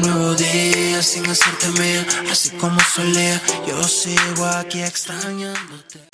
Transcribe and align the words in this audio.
nuevo 0.00 0.34
día 0.34 1.02
sin 1.02 1.26
hacerte 1.26 1.68
mía, 1.80 2.06
así 2.30 2.50
como 2.50 2.78
solía. 2.80 3.40
Yo 3.66 3.82
sigo 3.84 4.44
aquí 4.46 4.82
extrañándote. 4.82 6.10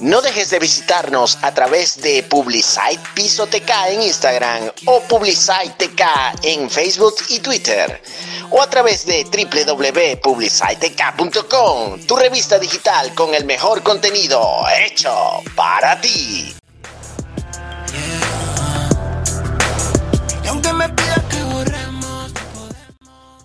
No 0.00 0.20
dejes 0.20 0.50
de 0.50 0.58
visitarnos 0.58 1.38
a 1.40 1.54
través 1.54 1.96
de 2.02 2.22
Publicite 2.22 3.00
Piso 3.14 3.46
TK 3.46 3.70
en 3.92 4.02
Instagram 4.02 4.70
o 4.84 5.00
Publicite 5.00 5.72
TK 5.78 6.02
en 6.42 6.68
Facebook 6.68 7.14
y 7.30 7.40
Twitter. 7.40 8.02
O 8.50 8.60
a 8.60 8.68
través 8.68 9.06
de 9.06 9.24
www.publicitek.com, 9.24 12.00
tu 12.06 12.16
revista 12.16 12.58
digital 12.58 13.14
con 13.14 13.34
el 13.34 13.46
mejor 13.46 13.82
contenido 13.82 14.66
hecho 14.84 15.42
para 15.54 15.98
ti. 16.00 16.54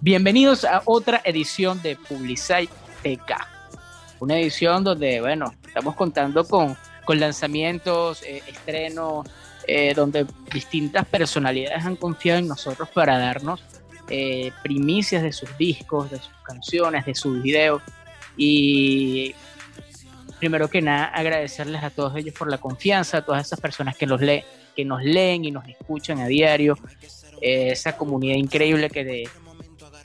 Bienvenidos 0.04 0.66
a 0.66 0.82
otra 0.86 1.22
edición 1.24 1.80
de 1.84 1.96
Publicite 1.96 2.74
TK. 3.04 3.36
Una 4.20 4.40
edición 4.40 4.84
donde, 4.84 5.22
bueno, 5.22 5.54
estamos 5.64 5.94
contando 5.94 6.44
con, 6.44 6.76
con 7.06 7.20
lanzamientos, 7.20 8.24
eh, 8.24 8.42
estrenos, 8.48 9.28
eh, 9.68 9.94
donde 9.94 10.26
distintas 10.52 11.06
personalidades 11.06 11.86
han 11.86 11.98
confiado 11.98 12.40
en 12.40 12.48
nosotros 12.48 12.90
para 12.90 13.20
darnos 13.20 13.64
eh, 14.10 14.52
primicias 14.64 15.22
de 15.22 15.32
sus 15.32 15.56
discos, 15.56 16.10
de 16.10 16.18
sus 16.18 16.34
canciones, 16.48 17.06
de 17.06 17.14
sus 17.14 17.40
videos. 17.44 17.84
Y 18.36 19.36
primero 20.40 20.68
que 20.68 20.82
nada, 20.82 21.06
agradecerles 21.14 21.84
a 21.84 21.92
todos 21.92 22.16
ellos 22.16 22.34
por 22.34 22.50
la 22.50 22.58
confianza, 22.58 23.18
a 23.18 23.22
todas 23.24 23.46
esas 23.46 23.62
personas 23.62 23.96
que, 23.96 24.08
los 24.08 24.20
que 24.20 24.84
nos 24.84 25.04
leen 25.04 25.46
y 25.46 25.52
nos 25.52 25.68
escuchan 25.68 26.22
a 26.22 26.26
diario, 26.26 26.76
esa 27.40 27.98
comunidad 27.98 28.36
increíble 28.36 28.90
que 28.90 29.04
de, 29.04 29.30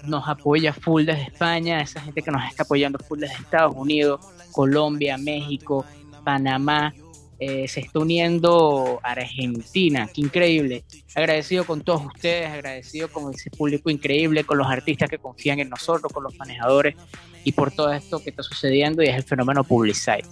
nos 0.06 0.28
apoya 0.28 0.72
full 0.72 1.04
desde 1.04 1.22
España, 1.22 1.80
esa 1.80 2.00
gente 2.00 2.22
que 2.22 2.30
nos 2.30 2.44
está 2.44 2.62
apoyando 2.62 2.98
full 2.98 3.20
desde 3.20 3.34
Estados 3.34 3.74
Unidos, 3.76 4.20
Colombia, 4.52 5.18
México, 5.18 5.84
Panamá, 6.24 6.92
eh, 7.38 7.68
se 7.68 7.80
está 7.80 7.98
uniendo 7.98 8.98
Argentina, 9.02 10.08
qué 10.12 10.22
increíble. 10.22 10.84
Agradecido 11.14 11.64
con 11.64 11.82
todos 11.82 12.06
ustedes, 12.06 12.48
agradecido 12.48 13.08
con 13.08 13.34
ese 13.34 13.50
público 13.50 13.90
increíble, 13.90 14.44
con 14.44 14.56
los 14.56 14.66
artistas 14.66 15.10
que 15.10 15.18
confían 15.18 15.58
en 15.58 15.68
nosotros, 15.68 16.10
con 16.12 16.24
los 16.24 16.34
manejadores 16.36 16.96
y 17.44 17.52
por 17.52 17.70
todo 17.70 17.92
esto 17.92 18.22
que 18.22 18.30
está 18.30 18.42
sucediendo 18.42 19.02
y 19.02 19.08
es 19.08 19.16
el 19.16 19.22
fenómeno 19.22 19.64
Publicite. 19.64 20.24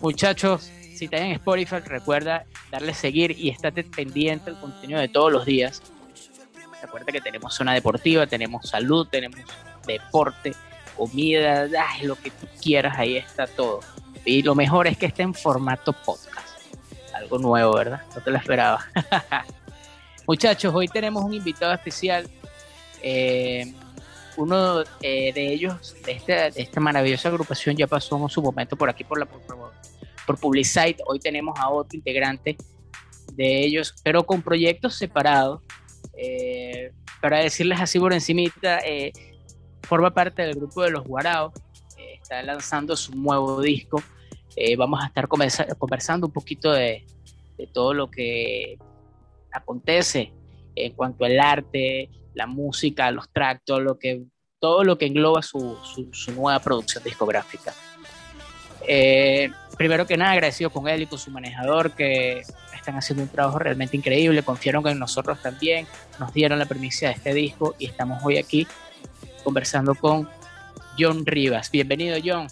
Muchachos, 0.00 0.70
si 0.94 1.06
estás 1.06 1.22
en 1.22 1.32
Spotify, 1.32 1.76
recuerda 1.84 2.44
darle 2.70 2.92
seguir 2.92 3.34
y 3.38 3.48
estate 3.48 3.82
pendiente 3.84 4.50
del 4.50 4.60
contenido 4.60 5.00
de 5.00 5.08
todos 5.08 5.32
los 5.32 5.46
días. 5.46 5.82
Recuerda 6.82 7.12
que 7.12 7.20
tenemos 7.20 7.54
zona 7.54 7.74
deportiva, 7.74 8.26
tenemos 8.26 8.68
salud, 8.68 9.06
tenemos 9.08 9.40
deporte, 9.86 10.54
comida, 10.96 11.68
ah, 11.78 11.96
lo 12.02 12.16
que 12.16 12.30
tú 12.30 12.46
quieras, 12.60 12.98
ahí 12.98 13.16
está 13.16 13.46
todo. 13.46 13.80
Y 14.24 14.42
lo 14.42 14.54
mejor 14.54 14.86
es 14.86 14.98
que 14.98 15.06
esté 15.06 15.22
en 15.22 15.34
formato 15.34 15.92
podcast. 15.92 16.58
Algo 17.14 17.38
nuevo, 17.38 17.74
¿verdad? 17.74 18.02
No 18.14 18.20
te 18.20 18.30
lo 18.30 18.36
esperaba. 18.36 18.86
Muchachos, 20.26 20.74
hoy 20.74 20.88
tenemos 20.88 21.24
un 21.24 21.34
invitado 21.34 21.72
especial. 21.72 22.28
Eh, 23.02 23.72
uno 24.36 24.82
eh, 25.00 25.32
de 25.32 25.52
ellos, 25.52 25.96
de, 26.04 26.12
este, 26.12 26.32
de 26.32 26.62
esta 26.62 26.80
maravillosa 26.80 27.28
agrupación, 27.28 27.76
ya 27.76 27.86
pasó 27.86 28.16
en 28.22 28.28
su 28.28 28.40
momento 28.40 28.76
por 28.76 28.88
aquí, 28.88 29.02
por, 29.02 29.18
la, 29.18 29.26
por, 29.26 29.40
por 30.26 30.38
Publicite. 30.38 30.98
Hoy 31.06 31.18
tenemos 31.18 31.58
a 31.58 31.70
otro 31.70 31.96
integrante 31.96 32.56
de 33.32 33.64
ellos, 33.64 33.94
pero 34.04 34.24
con 34.24 34.42
proyectos 34.42 34.94
separados. 34.94 35.62
Eh, 36.20 36.90
para 37.20 37.38
decirles 37.38 37.80
así 37.80 37.98
por 38.00 38.12
encimita, 38.12 38.80
eh, 38.80 39.12
forma 39.82 40.12
parte 40.12 40.42
del 40.42 40.56
grupo 40.56 40.82
de 40.82 40.90
los 40.90 41.04
Guaraos, 41.04 41.52
eh, 41.96 42.18
está 42.20 42.42
lanzando 42.42 42.96
su 42.96 43.14
nuevo 43.14 43.60
disco. 43.60 44.02
Eh, 44.56 44.74
vamos 44.74 45.00
a 45.02 45.06
estar 45.06 45.28
conversa- 45.28 45.66
conversando 45.78 46.26
un 46.26 46.32
poquito 46.32 46.72
de, 46.72 47.06
todo 47.72 47.92
lo 47.92 48.08
que 48.08 48.78
acontece 49.50 50.32
en 50.76 50.92
cuanto 50.92 51.24
al 51.24 51.40
arte, 51.40 52.08
la 52.34 52.46
música, 52.46 53.10
los 53.10 53.28
tracks, 53.32 53.64
todo 53.64 53.80
lo 53.80 53.98
que, 53.98 55.06
engloba 55.06 55.42
su, 55.42 55.76
nueva 56.36 56.60
producción 56.60 57.02
discográfica. 57.02 57.72
Primero 59.76 60.06
que 60.06 60.16
nada, 60.16 60.32
agradecido 60.32 60.70
con 60.70 60.88
él 60.88 61.02
y 61.02 61.06
con 61.06 61.18
su 61.18 61.32
manejador 61.32 61.92
que 61.96 62.42
están 62.78 62.96
haciendo 62.96 63.22
un 63.22 63.28
trabajo 63.28 63.58
realmente 63.58 63.96
increíble, 63.96 64.42
confiaron 64.42 64.86
en 64.88 64.98
nosotros 64.98 65.40
también, 65.42 65.86
nos 66.18 66.32
dieron 66.32 66.58
la 66.58 66.66
primicia 66.66 67.08
de 67.08 67.14
este 67.14 67.34
disco 67.34 67.74
y 67.78 67.86
estamos 67.86 68.22
hoy 68.24 68.38
aquí 68.38 68.66
conversando 69.44 69.94
con 69.94 70.28
John 70.98 71.24
Rivas. 71.24 71.70
Bienvenido, 71.70 72.18
John. 72.24 72.48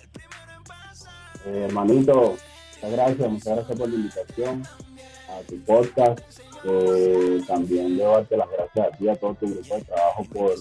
Eh, 1.47 1.66
hermanito, 1.69 2.37
muchas 2.75 2.92
gracias, 2.92 3.31
muchas 3.31 3.54
gracias 3.54 3.78
por 3.78 3.88
la 3.88 3.94
invitación 3.94 4.62
a 5.28 5.41
tu 5.48 5.60
podcast. 5.64 6.20
Eh, 6.64 7.43
también 7.47 7.97
debo 7.97 8.12
darte 8.12 8.37
las 8.37 8.48
gracias 8.50 8.87
a 8.87 8.97
ti, 8.97 9.08
a 9.08 9.16
todo 9.16 9.34
tu 9.34 9.47
grupo 9.47 9.76
de 9.76 9.82
trabajo 9.82 10.25
por, 10.32 10.54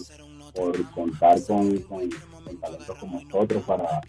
por 0.54 0.92
contar 0.92 1.42
con, 1.44 1.78
con, 1.80 2.10
con 2.44 2.58
talentos 2.58 2.98
como 3.00 3.22
nosotros 3.22 3.64
para 3.64 4.02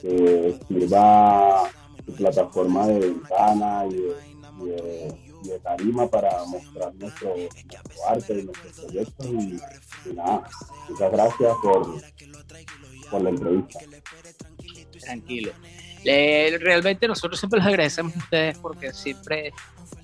que 0.00 0.58
sirva 0.68 1.70
tu 2.06 2.12
plataforma 2.14 2.86
de 2.86 2.98
ventana 3.00 3.86
y 3.86 3.94
de, 3.94 4.14
y 4.30 4.33
de, 4.62 5.14
de 5.44 5.58
tarima 5.60 6.06
para 6.08 6.44
mostrar 6.44 6.94
nuestro, 6.94 7.34
nuestro 7.36 8.08
arte 8.08 8.40
y 8.40 8.42
nuestros 8.44 8.72
proyectos. 8.80 9.26
Y, 9.26 10.12
nada, 10.14 10.48
muchas 10.88 11.12
gracias 11.12 11.56
por, 11.62 12.02
por 13.10 13.22
la 13.22 13.30
entrevista. 13.30 13.80
Tranquilo. 15.00 15.52
Le- 16.04 16.58
realmente 16.58 17.08
nosotros 17.08 17.38
siempre 17.40 17.58
les 17.60 17.66
agradecemos 17.66 18.14
a 18.14 18.18
ustedes 18.18 18.58
porque 18.58 18.92
siempre 18.92 19.48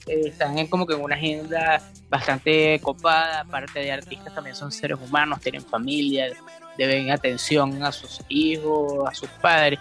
eh, 0.06 0.22
están 0.27 0.59
en 0.59 0.67
como 0.67 0.87
que 0.87 0.94
en 0.94 1.03
una 1.03 1.15
agenda 1.15 1.82
bastante 2.09 2.81
copada, 2.81 3.41
aparte 3.43 3.81
de 3.81 3.93
artistas 3.93 4.34
también 4.34 4.56
son 4.56 4.72
seres 4.72 4.99
humanos, 5.00 5.41
tienen 5.41 5.62
familia, 5.62 6.32
deben 6.78 7.11
atención 7.11 7.82
a 7.82 7.93
sus 7.93 8.22
hijos, 8.28 9.06
a 9.06 9.15
sus 9.15 9.28
padres. 9.43 9.78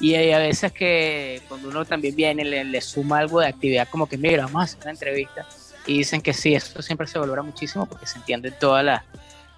Y 0.00 0.14
hay 0.14 0.32
a 0.32 0.38
veces 0.38 0.72
que 0.72 1.40
cuando 1.48 1.68
uno 1.68 1.84
también 1.84 2.16
viene 2.16 2.44
le, 2.44 2.64
le 2.64 2.80
suma 2.80 3.18
algo 3.18 3.40
de 3.40 3.46
actividad, 3.46 3.88
como 3.88 4.08
que 4.08 4.18
mira, 4.18 4.44
vamos 4.46 4.60
a 4.62 4.64
hacer 4.64 4.78
una 4.82 4.90
entrevista. 4.92 5.46
Y 5.86 5.98
dicen 5.98 6.20
que 6.20 6.32
sí, 6.32 6.54
eso 6.54 6.80
siempre 6.82 7.06
se 7.06 7.18
valora 7.18 7.42
muchísimo 7.42 7.86
porque 7.86 8.06
se 8.06 8.18
entienden 8.18 8.54
todas 8.58 8.84
las, 8.84 9.02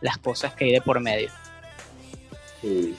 las 0.01 0.19
cosas 0.19 0.55
que 0.55 0.67
hay 0.67 0.73
de 0.73 0.81
por 0.81 1.01
medio. 1.01 1.31
Sí. 2.61 2.95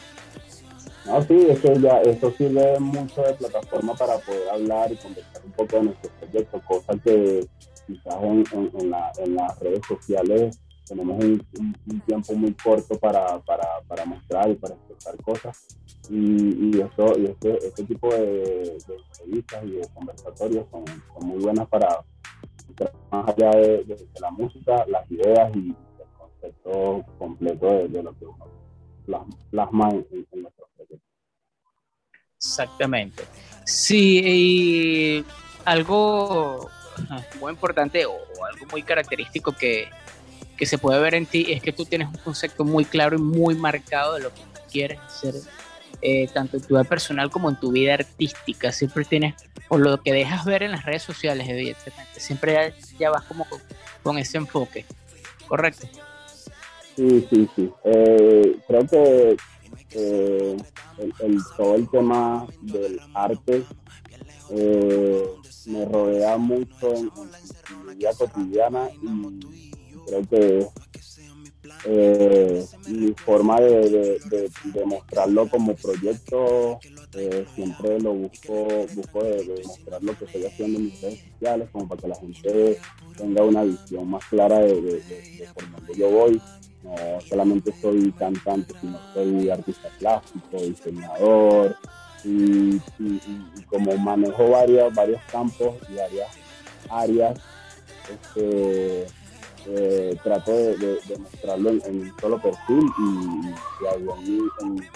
No, 1.06 1.22
sí, 1.24 1.48
eso 1.50 1.74
ya, 1.80 2.02
eso 2.02 2.34
sirve 2.36 2.80
mucho 2.80 3.22
de 3.22 3.34
plataforma 3.36 3.94
para 3.96 4.18
poder 4.20 4.50
hablar 4.50 4.92
y 4.92 4.96
conversar 4.96 5.42
un 5.46 5.52
poco 5.52 5.76
de 5.78 5.84
nuestros 5.84 6.12
proyectos, 6.20 6.62
cosas 6.64 6.98
que 7.04 7.46
quizás 7.86 8.16
en, 8.24 8.44
en, 8.80 8.90
la- 8.90 9.12
en 9.20 9.36
las 9.36 9.60
redes 9.60 9.82
sociales 9.88 10.58
tenemos 10.88 11.24
un, 11.24 11.46
un- 11.60 11.76
un 11.92 12.02
tiempo 12.02 12.34
muy 12.34 12.54
corto 12.54 12.98
para, 13.00 13.40
para, 13.40 13.82
para 13.88 14.06
mostrar 14.06 14.50
y 14.50 14.56
para 14.56 14.76
expresar 14.76 15.16
cosas. 15.24 15.78
Y, 16.10 16.68
y 16.78 16.82
eso, 16.82 17.18
y 17.18 17.26
este, 17.26 17.68
este 17.68 17.84
tipo 17.86 18.10
de, 18.14 18.20
de 18.88 18.96
entrevistas 19.10 19.64
y 19.66 19.72
de 19.72 19.88
conversatorios 19.94 20.68
son, 20.72 20.86
son 20.86 21.28
muy 21.28 21.40
buenas 21.44 21.68
para, 21.68 21.88
más 23.12 23.28
allá 23.30 23.52
de, 23.52 23.84
de- 23.86 23.96
de 23.96 24.20
la 24.20 24.32
música, 24.32 24.86
las 24.88 25.10
ideas 25.12 25.52
y 25.56 25.70
el 25.70 26.08
concepto 26.18 27.04
completo 27.18 27.66
de, 27.68 27.88
de 27.88 28.04
lo 28.04 28.18
que 28.18 28.26
uno 28.26 28.46
plas- 29.08 29.36
plasma 29.50 29.90
en, 29.90 30.06
en- 30.32 30.42
nuestros. 30.42 30.66
Exactamente. 32.38 33.24
Sí, 33.66 34.22
y 34.24 35.26
algo 35.66 36.70
muy 37.40 37.52
importante 37.52 38.06
o 38.06 38.14
algo 38.46 38.66
muy 38.72 38.84
característico 38.84 39.52
que, 39.52 39.90
que 40.58 40.66
se 40.66 40.78
puede 40.78 41.00
ver 41.00 41.16
en 41.16 41.26
ti 41.26 41.52
es 41.52 41.62
que 41.62 41.72
tú 41.72 41.86
tienes 41.86 42.08
un 42.08 42.18
concepto 42.18 42.64
muy 42.64 42.86
claro 42.86 43.18
y 43.18 43.20
muy 43.22 43.56
marcado 43.56 44.14
de 44.14 44.22
lo 44.22 44.34
que 44.34 44.42
quieres 44.72 45.00
hacer, 45.00 45.36
eh, 46.02 46.28
tanto 46.34 46.58
en 46.58 46.64
tu 46.64 46.70
vida 46.70 46.84
personal 46.84 47.30
como 47.30 47.50
en 47.50 47.60
tu 47.60 47.72
vida 47.72 47.94
artística. 47.96 48.72
Siempre 48.72 49.06
tienes, 49.06 49.36
o 49.70 49.78
lo 49.78 50.02
que 50.02 50.14
dejas 50.14 50.46
ver 50.46 50.64
en 50.64 50.72
las 50.72 50.86
redes 50.86 51.04
sociales, 51.04 51.48
evidentemente, 51.48 52.20
siempre 52.20 52.74
ya, 53.00 53.10
vas 53.10 53.24
como 53.24 53.46
con, 54.04 54.18
ese 54.18 54.38
enfoque, 54.38 54.86
¿correcto? 55.48 55.88
Sí, 56.96 57.28
sí, 57.30 57.50
sí. 57.56 57.72
Eh, 57.84 58.58
creo 58.68 58.88
que 58.88 59.38
eh, 59.92 60.58
el, 61.20 61.38
todo 61.58 61.76
el 61.76 61.90
tema 61.90 62.46
del 62.62 63.00
arte 63.14 63.66
me 65.66 65.86
rodea 65.86 66.38
mucho 66.38 66.94
en, 66.94 67.12
en- 67.16 67.98
vida 67.98 68.14
cotidiana 68.14 68.90
y 69.02 69.75
creo 70.06 70.22
que 70.30 70.68
eh, 71.88 72.66
mi 72.88 73.14
forma 73.14 73.60
de, 73.60 74.20
de, 74.30 74.86
mostrarlo 74.86 75.48
como 75.50 75.76
proyecto 75.76 76.80
eh, 77.14 77.46
siempre 77.56 78.00
lo 78.00 78.14
busco, 78.14 78.88
busco 78.94 79.24
de, 79.24 79.62
mostrar 79.66 80.04
lo 80.04 80.18
que 80.18 80.26
estoy 80.26 80.46
haciendo 80.46 80.80
en 80.80 80.86
mis 80.86 81.02
redes 81.02 81.20
sociales 81.32 81.70
como 81.72 81.88
para 81.88 82.02
que 82.02 82.08
la 82.08 82.16
gente 82.16 82.80
tenga 83.18 83.44
una 83.44 83.64
visión 83.64 84.10
más 84.10 84.26
clara 84.26 84.60
de, 84.60 85.48
por 85.54 85.72
dónde 85.72 85.94
yo 85.96 86.10
voy. 86.10 86.42
No 86.84 87.20
solamente 87.22 87.74
soy 87.82 88.12
cantante, 88.12 88.76
sino 88.80 89.00
soy 89.12 89.50
artista 89.50 89.90
plástico, 89.98 90.58
diseñador, 90.58 91.76
y, 92.24 92.80
como 93.68 93.98
manejo 93.98 94.50
varios, 94.50 94.94
varios 94.94 95.22
campos 95.32 95.76
y 95.90 95.96
varias 95.96 96.30
áreas, 96.90 97.40
este, 98.12 99.08
eh, 99.68 100.18
trato 100.24 100.52
de, 100.52 101.00
mostrarlo 101.20 101.70
en, 101.72 102.02
un 102.02 102.14
solo 102.20 102.42
perfil 102.42 102.90
y, 103.00 103.88
ahí 103.88 104.40
en, 104.62 104.90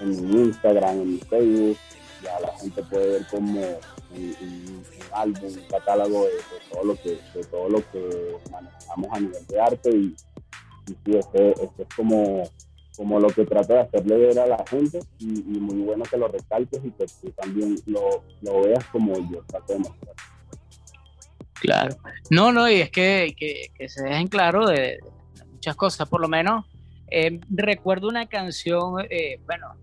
en, 0.00 0.30
mi 0.30 0.40
Instagram, 0.42 1.00
en 1.00 1.12
mi 1.14 1.18
Facebook, 1.18 1.76
ya 2.22 2.40
la 2.40 2.58
gente 2.58 2.82
puede 2.84 3.08
ver 3.10 3.26
como 3.30 3.60
un, 3.60 4.84
álbum, 5.12 5.44
un 5.44 5.64
catálogo 5.70 6.24
de, 6.24 6.32
todo 6.70 6.84
lo 6.84 6.94
que 6.96 7.18
de 7.34 7.44
todo 7.44 7.68
lo 7.68 7.90
que 7.90 8.36
manejamos 8.50 9.08
a 9.12 9.20
nivel 9.20 9.46
de 9.46 9.60
arte 9.60 9.90
y, 9.90 10.14
y 10.86 10.96
sí, 11.04 11.16
este, 11.16 11.50
este, 11.52 11.82
es 11.82 11.88
como, 11.96 12.42
como 12.96 13.20
lo 13.20 13.28
que 13.28 13.44
trato 13.44 13.72
de 13.72 13.80
hacerle 13.80 14.16
ver 14.16 14.38
a 14.38 14.46
la 14.46 14.64
gente 14.66 15.00
y, 15.18 15.26
muy 15.26 15.82
bueno 15.82 16.04
que 16.04 16.16
lo 16.16 16.28
recalques 16.28 16.84
y 16.84 16.90
que 16.90 17.06
tú 17.06 17.30
también 17.30 17.76
lo, 17.86 18.22
lo 18.42 18.62
veas 18.62 18.84
como 18.86 19.14
yo 19.30 19.42
trato 19.46 19.72
de 19.72 19.78
mostrar. 19.78 20.14
Claro. 21.60 21.96
No, 22.30 22.52
no, 22.52 22.68
y 22.68 22.80
es 22.80 22.90
que, 22.90 23.34
que, 23.36 23.88
se 23.88 24.02
dejen 24.02 24.28
claro 24.28 24.66
de, 24.66 24.98
muchas 25.52 25.76
cosas, 25.76 26.08
por 26.08 26.20
lo 26.20 26.28
menos 26.28 26.64
eh, 27.10 27.38
recuerdo 27.50 28.08
una 28.08 28.26
canción, 28.26 29.04
eh, 29.10 29.38
bueno, 29.44 29.74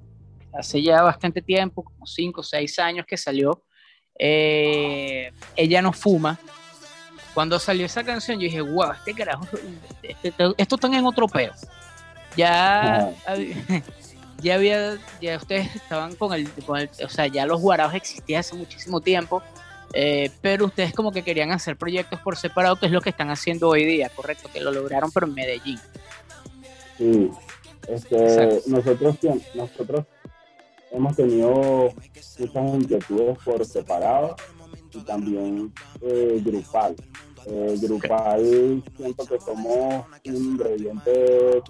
hace 0.57 0.81
ya 0.81 1.03
bastante 1.03 1.41
tiempo, 1.41 1.83
como 1.83 2.05
5 2.05 2.41
o 2.41 2.43
6 2.43 2.79
años 2.79 3.05
que 3.05 3.15
salió, 3.15 3.63
eh, 4.17 5.31
Ella 5.55 5.81
no 5.81 5.93
fuma. 5.93 6.39
Cuando 7.35 7.59
salió 7.59 7.85
esa 7.85 8.03
canción 8.03 8.39
yo 8.39 8.45
dije, 8.45 8.61
wow, 8.61 8.93
este 8.93 9.13
carajo, 9.13 9.45
este, 10.01 10.33
esto 10.57 10.75
están 10.75 10.93
en 10.95 11.05
otro 11.05 11.27
peo. 11.27 11.53
Ya, 12.35 13.11
ya 14.41 14.55
había, 14.55 14.97
ya 15.21 15.37
ustedes 15.37 15.75
estaban 15.75 16.15
con 16.15 16.33
el, 16.33 16.49
con 16.65 16.79
el, 16.79 16.89
o 17.05 17.09
sea, 17.09 17.27
ya 17.27 17.45
los 17.45 17.61
guaraos 17.61 17.93
existían 17.93 18.39
hace 18.39 18.55
muchísimo 18.55 18.99
tiempo 18.99 19.43
eh, 19.93 20.31
pero 20.41 20.65
ustedes 20.65 20.93
como 20.93 21.11
que 21.11 21.23
querían 21.23 21.51
hacer 21.51 21.77
proyectos 21.77 22.19
por 22.21 22.37
separado, 22.37 22.75
que 22.75 22.87
es 22.87 22.91
lo 22.91 23.01
que 23.01 23.09
están 23.09 23.29
haciendo 23.29 23.69
hoy 23.69 23.85
día, 23.85 24.09
correcto, 24.15 24.49
que 24.51 24.59
lo 24.59 24.71
lograron 24.71 25.11
pero 25.11 25.27
en 25.27 25.33
Medellín. 25.33 25.79
Sí, 26.97 27.29
este, 27.87 28.61
nosotros, 28.67 29.17
nosotros 29.53 30.05
hemos 30.91 31.15
tenido 31.15 31.93
muchas 32.39 32.75
inquietudes 32.75 33.37
por 33.43 33.65
separado 33.65 34.35
y 34.93 34.99
también 35.01 35.73
eh, 36.01 36.41
grupal. 36.43 36.95
Eh, 37.45 37.77
grupal 37.79 38.83
siento 38.97 39.25
que 39.25 39.39
somos 39.39 40.05
un 40.25 40.35
ingrediente 40.35 41.61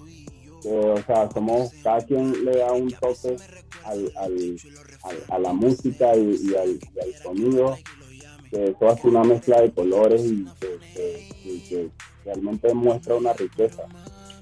o 0.66 0.98
sea, 1.06 1.30
somos, 1.32 1.72
cada 1.84 2.02
quien 2.02 2.46
le 2.46 2.58
da 2.58 2.72
un 2.74 2.92
toque 2.92 3.38
al, 3.86 4.12
al, 4.18 4.58
a 5.30 5.40
la 5.40 5.54
música 5.54 6.16
y, 6.16 6.56
al, 6.56 6.80
y, 6.80 7.00
al, 7.00 7.14
sonido 7.22 7.78
que 8.50 8.70
eso 8.70 8.90
hace 8.90 9.08
una 9.08 9.24
mezcla 9.24 9.62
de 9.62 9.72
colores 9.72 10.24
y 10.26 10.46
que, 11.70 11.90
realmente 12.26 12.74
muestra 12.74 13.16
una 13.16 13.32
riqueza. 13.34 13.84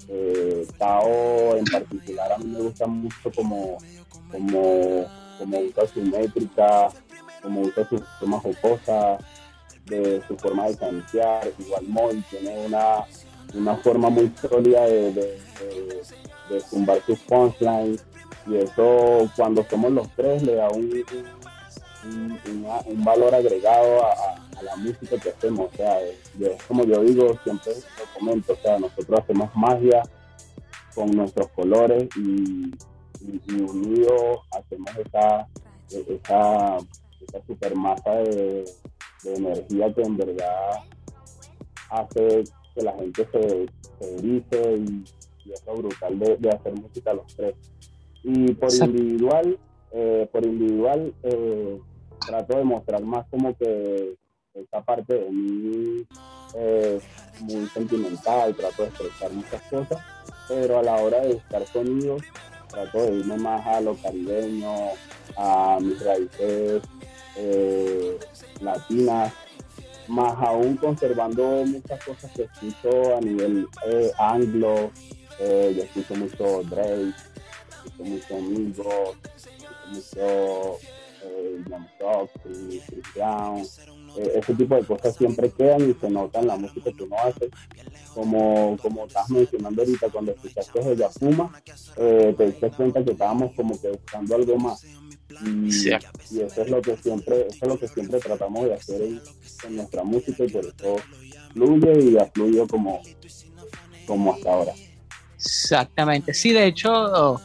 Eh, 0.08 0.66
Tao 0.78 1.56
en 1.56 1.64
particular 1.64 2.32
a 2.32 2.38
mí 2.38 2.46
me 2.46 2.60
gusta 2.60 2.86
mucho 2.86 3.30
como, 3.34 3.78
como, 4.30 5.04
como 5.38 5.58
usa 5.60 5.86
su 5.86 6.00
métrica, 6.02 6.88
como 7.42 7.62
usa 7.62 7.88
su 7.88 7.98
forma 8.18 8.40
jocosa, 8.40 9.18
de 9.86 10.22
su 10.26 10.36
forma 10.36 10.68
de 10.68 10.76
cantear, 10.76 11.48
igual 11.58 11.84
Moy 11.86 12.24
tiene 12.28 12.66
una, 12.66 13.04
una 13.54 13.76
forma 13.76 14.10
muy 14.10 14.32
sólida 14.40 14.84
de, 14.84 15.12
de, 15.12 15.40
de, 16.50 16.60
tumbar 16.70 17.00
sus 17.06 17.18
punchlines 17.20 18.04
y 18.46 18.56
eso 18.56 19.30
cuando 19.36 19.64
somos 19.68 19.92
los 19.92 20.08
tres 20.10 20.42
le 20.42 20.56
da 20.56 20.68
un 20.70 20.90
un, 22.86 23.04
valor 23.04 23.34
agregado 23.34 24.04
a, 24.04 24.62
la 24.62 24.76
música 24.76 25.18
que 25.18 25.30
hacemos. 25.30 25.70
O 25.72 25.76
sea, 25.76 25.98
como 26.66 26.84
yo 26.84 27.02
digo, 27.02 27.38
siempre 27.44 27.72
lo 27.74 28.18
comento, 28.18 28.52
o 28.52 28.56
sea, 28.56 28.78
nosotros 28.78 29.20
hacemos 29.20 29.50
magia 29.54 30.02
con 30.94 31.10
nuestros 31.10 31.48
colores 31.48 32.08
y, 32.16 32.72
unidos 33.50 34.40
hacemos 34.52 34.90
esa, 35.04 35.48
esa, 35.90 36.76
esa 36.76 37.46
super 37.46 37.74
masa 37.74 38.10
de, 38.14 38.64
energía 39.24 39.92
que 39.92 40.02
en 40.02 40.16
verdad 40.16 40.84
hace 41.90 42.44
que 42.74 42.82
la 42.82 42.92
gente 42.92 43.26
se, 43.32 43.66
se 43.98 44.16
erice 44.16 44.76
y, 44.76 45.04
es 45.52 45.64
lo 45.66 45.74
brutal 45.76 46.18
de, 46.18 46.50
hacer 46.50 46.74
música 46.74 47.14
los 47.14 47.26
tres. 47.34 47.54
Y 48.22 48.52
por 48.54 48.72
individual, 48.72 49.58
eh, 49.92 50.28
por 50.32 50.44
individual, 50.44 51.14
eh, 51.22 51.80
trato 52.26 52.56
de 52.56 52.64
mostrar 52.64 53.02
más 53.02 53.26
como 53.30 53.56
que 53.56 54.16
esta 54.54 54.82
parte 54.82 55.14
de 55.14 55.30
mí 55.30 56.06
es 56.54 57.02
muy 57.40 57.66
sentimental, 57.68 58.54
trato 58.54 58.82
de 58.82 58.88
expresar 58.88 59.32
muchas 59.32 59.62
cosas, 59.62 59.98
pero 60.48 60.78
a 60.78 60.82
la 60.82 60.96
hora 60.96 61.20
de 61.20 61.34
buscar 61.34 61.66
sonidos, 61.66 62.22
trato 62.68 63.02
de 63.02 63.16
irme 63.16 63.36
más 63.36 63.66
a 63.66 63.80
lo 63.80 63.94
caribeño, 63.96 64.74
a 65.36 65.78
mis 65.80 66.02
raíces 66.02 66.82
eh, 67.36 68.18
latinas, 68.60 69.32
más 70.08 70.34
aún 70.38 70.76
conservando 70.76 71.64
muchas 71.66 72.02
cosas 72.04 72.30
que 72.32 72.44
escucho 72.44 73.16
a 73.16 73.20
nivel 73.20 73.68
eh, 73.86 74.10
anglo, 74.18 74.90
eh, 75.38 75.74
yo 75.76 75.82
escucho 75.82 76.14
mucho 76.14 76.62
Drake, 76.62 77.12
escucho 77.84 78.04
mucho 78.04 78.40
Migos, 78.40 79.16
escucho 79.36 79.76
mucho 79.90 80.95
eh, 81.26 81.64
eh, 84.16 84.32
ese 84.36 84.54
tipo 84.54 84.76
de 84.76 84.84
cosas 84.84 85.16
siempre 85.16 85.50
quedan 85.50 85.90
y 85.90 85.94
se 85.94 86.08
notan 86.08 86.42
en 86.42 86.48
la 86.48 86.56
música 86.56 86.90
que 86.92 87.02
uno 87.02 87.16
hace. 87.18 87.50
Como, 88.14 88.76
como 88.80 89.06
estás 89.06 89.28
mencionando 89.28 89.82
ahorita, 89.82 90.08
cuando 90.08 90.32
escuchaste 90.32 90.80
de 90.80 90.96
Yafuma, 90.96 91.52
eh, 91.96 92.34
te 92.36 92.46
diste 92.46 92.70
cuenta 92.70 93.04
que 93.04 93.12
estábamos 93.12 93.54
como 93.54 93.78
que 93.80 93.90
buscando 93.90 94.36
algo 94.36 94.56
más. 94.56 94.84
Y, 95.44 95.68
eso 95.68 96.62
es 96.62 96.70
lo 96.70 96.80
que 96.80 96.96
siempre, 96.96 97.46
eso 97.48 97.58
es 97.60 97.68
lo 97.68 97.78
que 97.78 97.88
siempre 97.88 98.18
tratamos 98.20 98.64
de 98.64 98.74
hacer 98.74 99.02
en, 99.02 99.20
nuestra 99.76 100.02
música 100.02 100.44
y 100.44 100.48
por 100.48 100.64
eso 100.64 100.96
fluye 101.52 102.10
y 102.10 102.16
ha 102.16 102.26
fluido 102.26 102.66
como, 102.66 103.02
como 104.06 104.32
hasta 104.32 104.52
ahora. 104.52 104.72
Exactamente, 105.34 106.32
sí, 106.32 106.52
de 106.52 106.66
hecho, 106.66 107.40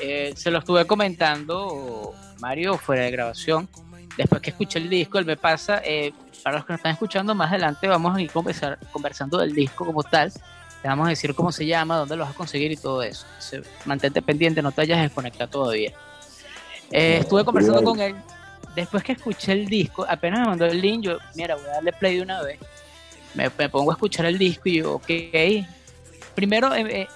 eh, 0.00 0.32
se 0.34 0.50
lo 0.50 0.58
estuve 0.58 0.86
comentando 0.86 2.14
Mario 2.40 2.78
fuera 2.78 3.02
de 3.02 3.10
grabación. 3.10 3.68
Después 4.16 4.40
que 4.40 4.50
escuché 4.50 4.78
el 4.78 4.88
disco, 4.88 5.18
él 5.18 5.26
me 5.26 5.36
pasa, 5.36 5.82
eh, 5.84 6.12
para 6.42 6.56
los 6.56 6.66
que 6.66 6.72
nos 6.72 6.78
están 6.80 6.92
escuchando 6.92 7.34
más 7.34 7.50
adelante, 7.50 7.86
vamos 7.86 8.16
a 8.16 8.20
ir 8.20 8.30
conversar, 8.30 8.78
conversando 8.92 9.38
del 9.38 9.52
disco 9.54 9.84
como 9.84 10.02
tal. 10.02 10.32
Te 10.32 10.88
vamos 10.88 11.06
a 11.06 11.10
decir 11.10 11.34
cómo 11.34 11.52
se 11.52 11.66
llama, 11.66 11.96
dónde 11.96 12.16
lo 12.16 12.24
vas 12.24 12.32
a 12.32 12.36
conseguir 12.36 12.72
y 12.72 12.76
todo 12.76 13.02
eso. 13.02 13.26
mantente 13.84 14.22
pendiente, 14.22 14.62
no 14.62 14.72
te 14.72 14.82
hayas 14.82 15.02
desconectado 15.02 15.50
todavía. 15.50 15.92
Eh, 16.90 17.18
estuve 17.20 17.44
conversando 17.44 17.82
con 17.82 18.00
él. 18.00 18.14
Después 18.74 19.02
que 19.02 19.12
escuché 19.12 19.52
el 19.52 19.66
disco, 19.66 20.06
apenas 20.08 20.40
me 20.40 20.46
mandó 20.46 20.66
el 20.66 20.80
link, 20.80 21.02
yo, 21.02 21.18
mira, 21.34 21.56
voy 21.56 21.64
a 21.64 21.72
darle 21.72 21.92
play 21.92 22.16
de 22.16 22.22
una 22.22 22.42
vez. 22.42 22.58
Me, 23.34 23.50
pongo 23.50 23.90
a 23.90 23.94
escuchar 23.94 24.26
el 24.26 24.38
disco 24.38 24.68
y 24.68 24.76
yo, 24.76 24.94
ok. 24.94 25.10
Primero, 26.34 26.74
eh, 26.74 27.08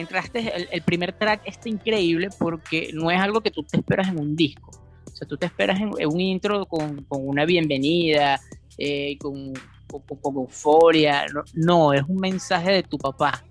entraste, 0.00 0.52
el, 0.70 0.82
primer 0.82 1.12
track 1.12 1.42
está 1.44 1.68
increíble 1.68 2.28
porque 2.38 2.90
no 2.92 3.10
es 3.10 3.20
algo 3.20 3.40
que 3.40 3.50
tú 3.50 3.62
te 3.62 3.76
esperas 3.76 4.08
en 4.08 4.18
un 4.18 4.36
disco. 4.36 4.70
O 5.06 5.16
sea, 5.16 5.26
tú 5.26 5.36
te 5.36 5.46
esperas 5.46 5.80
en, 5.80 5.90
un 6.06 6.20
intro 6.20 6.66
con, 6.66 7.06
una 7.08 7.44
bienvenida, 7.44 8.40
eh, 8.76 9.16
con, 9.18 9.52
con, 9.88 10.36
euforia. 10.36 11.26
No, 11.54 11.92
es 11.92 12.02
un 12.02 12.16
mensaje 12.16 12.72
de 12.72 12.82
tu 12.82 12.98
papá. 12.98 13.42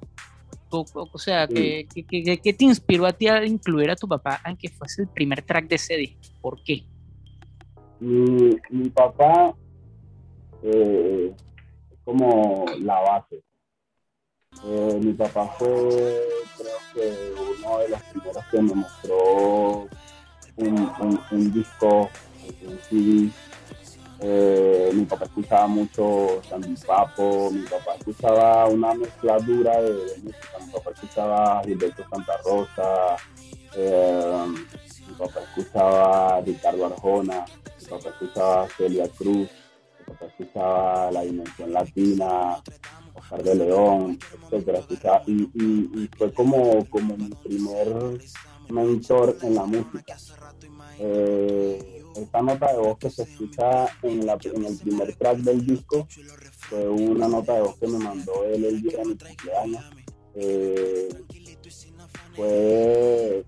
O, 0.69 1.17
sea, 1.17 1.47
¿qué, 1.47 1.87
te 2.57 2.65
inspiró 2.65 3.05
a 3.05 3.13
ti 3.13 3.27
a 3.27 3.45
incluir 3.45 3.89
a 3.89 3.95
tu 3.95 4.07
papá 4.07 4.41
aunque 4.43 4.67
fuese 4.69 5.03
el 5.03 5.07
primer 5.07 5.41
track 5.41 5.67
de 5.67 5.75
ese 5.75 5.95
disco? 5.95 6.21
¿Por 6.41 6.61
qué? 6.63 6.83
Mi, 7.99 8.89
papá 8.89 9.55
eh, 10.63 11.33
es 11.91 11.99
como 12.03 12.65
la 12.79 12.99
base. 12.99 13.41
Eh, 14.67 14.99
mi 14.99 15.13
papá 15.13 15.45
fue, 15.59 15.67
creo 16.57 16.77
que, 16.91 17.33
uno 17.59 17.77
de 17.79 17.89
los 17.89 18.01
primeros 18.01 18.43
que 18.49 18.61
me 18.63 18.73
mostró 18.73 19.87
un, 20.55 21.21
un, 21.31 21.53
disco, 21.53 22.09
un 22.63 22.79
CD. 22.89 23.29
Eh, 24.21 24.91
mi 24.93 25.05
papá 25.05 25.25
escuchaba 25.25 25.67
mucho 25.67 26.41
Sandy 26.49 26.75
Papo, 26.83 27.51
mi 27.51 27.61
papá 27.61 27.93
escuchaba 27.99 28.65
una 28.65 28.95
mezcla 28.95 29.37
dura 29.37 29.81
de, 29.83 29.91
música, 30.23 30.57
mi 30.65 30.71
papá 30.71 30.91
escuchaba 30.95 31.61
Gilberto 31.63 32.03
Santa 32.09 32.37
Rosa, 32.43 33.17
eh, 33.75 34.45
mi 35.07 35.13
papá 35.13 35.41
escuchaba 35.41 36.41
Ricardo 36.41 36.85
Arjona, 36.87 37.45
mi 37.79 37.87
papá 37.87 38.09
escuchaba 38.09 38.67
Celia 38.75 39.07
Cruz, 39.09 39.47
mi 39.99 40.05
papá 40.07 40.25
escuchaba 40.25 41.11
La 41.11 41.21
Dimensión 41.21 41.71
Latina, 41.71 42.63
Oscar 43.25 43.43
de 43.43 43.55
León, 43.55 44.19
etcétera. 44.51 45.23
Y, 45.27 45.49
y, 45.53 46.09
fue 46.17 46.31
como, 46.33 46.85
como 46.89 47.17
mi 47.17 47.29
primer 47.29 48.19
mentor 48.69 49.37
en 49.41 49.55
la 49.55 49.65
música. 49.65 50.17
Eh, 50.99 52.03
esta 52.15 52.41
nota 52.41 52.71
de 52.71 52.79
voz 52.79 52.97
que 52.97 53.09
se 53.09 53.23
escucha 53.23 53.87
en, 54.03 54.25
la, 54.25 54.37
en 54.43 54.65
el 54.65 54.77
primer 54.77 55.15
track 55.15 55.37
del 55.39 55.65
disco 55.65 56.07
fue 56.69 56.87
una 56.87 57.27
nota 57.27 57.55
de 57.55 57.61
voz 57.61 57.77
que 57.77 57.87
me 57.87 57.99
mandó 57.99 58.45
él 58.45 58.63
el 58.63 58.81
día 58.81 58.99
de 58.99 59.05
mi 59.05 59.17
cumpleaños. 59.17 59.83
Eh, 60.35 61.09
fue, 62.35 63.45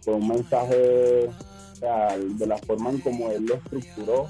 fue, 0.00 0.14
un 0.14 0.28
mensaje 0.28 1.28
de 1.80 2.46
la 2.46 2.58
forma 2.58 2.90
en 2.90 3.00
como 3.00 3.30
él 3.30 3.44
lo 3.44 3.54
estructuró, 3.54 4.28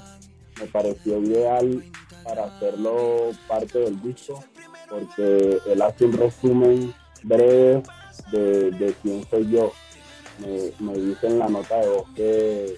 me 0.59 0.67
pareció 0.67 1.21
ideal 1.21 1.83
para 2.23 2.45
hacerlo 2.45 3.31
parte 3.47 3.79
del 3.79 4.01
disco, 4.01 4.43
porque 4.89 5.59
él 5.65 5.81
hace 5.81 6.05
un 6.05 6.13
resumen 6.13 6.93
breve 7.23 7.83
de, 8.31 8.71
de 8.71 8.95
quién 9.01 9.27
soy 9.29 9.49
yo. 9.49 9.71
Me, 10.39 10.71
me 10.79 10.93
dice 10.97 11.27
en 11.27 11.39
la 11.39 11.49
nota 11.49 11.79
de 11.79 11.87
voz 11.87 12.09
que 12.15 12.77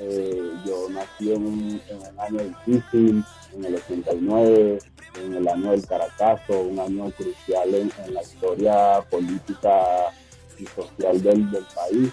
eh, 0.00 0.52
yo 0.64 0.88
nací 0.90 1.32
en 1.32 1.44
un, 1.44 1.80
año 2.18 2.54
difícil, 2.66 3.24
en 3.52 3.64
el 3.64 3.74
89, 3.74 4.78
en 5.20 5.34
el 5.34 5.48
año 5.48 5.70
del 5.72 5.84
Caracazo, 5.86 6.60
un 6.60 6.78
año 6.78 7.10
crucial 7.10 7.74
en, 7.74 8.14
la 8.14 8.22
historia 8.22 9.00
política 9.10 10.12
y 10.56 10.66
social 10.66 11.20
del, 11.20 11.48
país. 11.74 12.12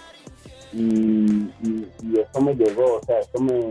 Y, 0.72 1.48
eso 2.18 2.40
me 2.40 2.54
llegó, 2.54 2.96
o 2.96 3.00
sea, 3.04 3.20
eso 3.20 3.38
me, 3.38 3.70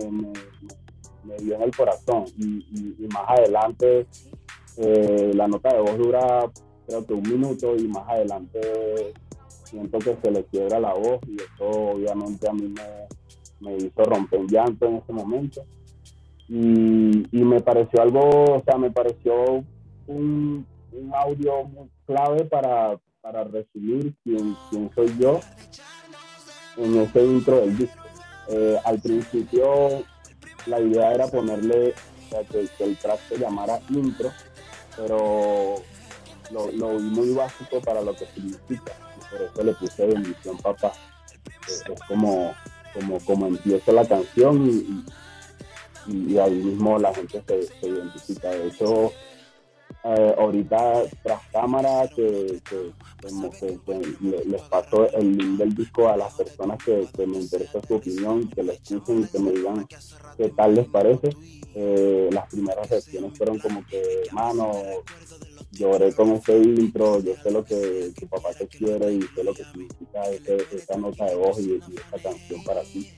me, 1.24 1.36
dio 1.40 1.56
en 1.56 1.64
el 1.64 1.76
corazón. 1.76 2.26
Y, 2.38 3.08
más 3.12 3.26
adelante, 3.28 4.08
eh, 4.78 5.32
la 5.34 5.48
nota 5.48 5.74
de 5.74 5.82
voz 5.82 5.98
dura 5.98 6.52
creo 6.88 7.06
que 7.06 7.14
un 7.14 7.24
minuto 7.24 7.76
y 7.76 7.88
más 7.88 8.08
adelante 8.08 8.60
siento 9.64 9.98
que 10.00 10.18
se 10.22 10.32
le 10.32 10.44
quiebra 10.46 10.80
la 10.80 10.94
voz 10.94 11.20
y 11.28 11.36
eso 11.36 11.70
obviamente 11.94 12.48
a 12.48 12.54
mí 12.54 12.74
me 13.60 13.78
hizo 13.78 14.04
romper 14.04 14.42
llanto 14.48 14.86
en 14.86 14.96
ese 14.98 15.14
momento. 15.14 15.66
Y, 16.48 17.26
me 17.32 17.60
pareció 17.62 18.02
algo, 18.02 18.20
o 18.30 18.64
sea, 18.64 18.78
me 18.78 18.92
pareció 18.92 19.64
un, 20.08 20.66
audio 21.14 21.64
muy 21.64 21.90
clave 22.06 22.46
para, 22.46 23.00
resumir 23.52 24.14
quién, 24.24 24.56
quién, 24.70 24.92
soy 24.94 25.12
yo 25.20 25.40
en 26.78 26.98
ese 27.00 27.26
intro 27.26 27.62
del 27.62 27.78
disco. 27.78 28.04
Eh, 28.50 28.78
al 28.86 29.02
principio 29.02 29.64
la 30.68 30.80
idea 30.80 31.12
era 31.12 31.28
ponerle, 31.28 31.94
que, 32.52 32.84
el 32.84 32.98
track 32.98 33.20
se 33.28 33.40
llamara 33.40 33.80
intro, 33.90 34.30
pero 34.98 35.76
lo, 36.52 36.72
lo, 36.72 37.00
muy 37.00 37.34
básico 37.34 37.82
para 37.82 38.02
lo 38.02 38.16
que 38.16 38.26
significa. 38.28 38.94
Y 39.18 39.32
por 39.32 39.42
eso 39.42 39.64
le 39.64 39.74
puse 39.74 40.06
bendición 40.06 40.58
papá. 40.58 40.94
Es 41.68 41.84
como 42.08 42.54
como, 42.96 43.20
como 43.20 43.48
empieza 43.48 43.92
la 43.92 44.06
canción 44.06 45.04
y, 46.08 46.38
ahí 46.38 46.54
mismo 46.54 47.00
la 47.00 47.14
gente 47.14 47.44
se, 47.48 47.88
identifica. 47.88 48.50
De 48.50 48.68
hecho, 48.68 49.12
eh, 50.08 50.36
ahorita 50.38 51.02
tras 51.24 51.42
cámara 51.52 52.08
que, 52.16 52.62
les 54.46 54.62
paso 54.70 55.10
el 55.12 55.36
link 55.36 55.58
del 55.58 55.74
disco 55.74 56.08
a 56.08 56.16
las 56.16 56.32
personas 56.36 56.78
que, 56.84 57.10
me 57.26 57.40
interesa 57.40 57.80
su 57.88 57.96
opinión, 57.96 58.48
que 58.50 58.62
lo 58.62 58.72
escuchen 58.74 59.22
y 59.22 59.26
que 59.26 59.40
me 59.40 59.52
digan 59.52 59.88
qué 60.38 60.50
tal 60.50 60.76
les 60.76 60.88
parece. 60.90 61.30
Eh, 61.74 62.30
las 62.32 62.48
primeras 62.50 62.88
reacciones 62.88 63.36
fueron 63.36 63.58
como 63.58 63.84
que, 63.88 64.02
mano, 64.32 64.72
lloré 65.72 66.14
con 66.14 66.34
ese 66.34 66.56
intro, 66.56 67.20
yo 67.20 67.34
sé 67.42 67.50
lo 67.50 67.66
que 67.66 68.12
tu 68.18 68.28
papá 68.28 68.54
te 68.54 68.68
quiere 68.68 69.12
y 69.12 69.22
sé 69.24 69.44
lo 69.44 69.56
que 69.56 69.64
significa 69.66 70.22
esa 70.72 70.98
nota 70.98 71.26
de 71.26 71.36
voz 71.36 71.60
y, 71.60 71.80
esa 71.80 72.30
canción 72.30 72.64
para 72.64 72.84
ti. 72.84 73.10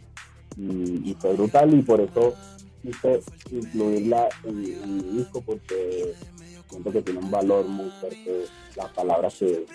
Y, 0.58 1.14
fue 1.20 1.34
brutal 1.34 1.74
y 1.74 1.82
por 1.82 2.00
eso 2.00 2.34
quise 2.82 3.20
incluirla 3.52 4.30
en, 4.46 4.62
mi 4.62 5.18
disco 5.18 5.42
porque 5.42 6.16
siento 6.70 6.92
que 6.92 7.02
tiene 7.02 7.20
un 7.20 7.32
valor 7.32 7.66
muy 7.66 7.90
fuerte 8.00 8.46
las 8.76 8.92
palabras 8.92 9.36
que, 9.36 9.66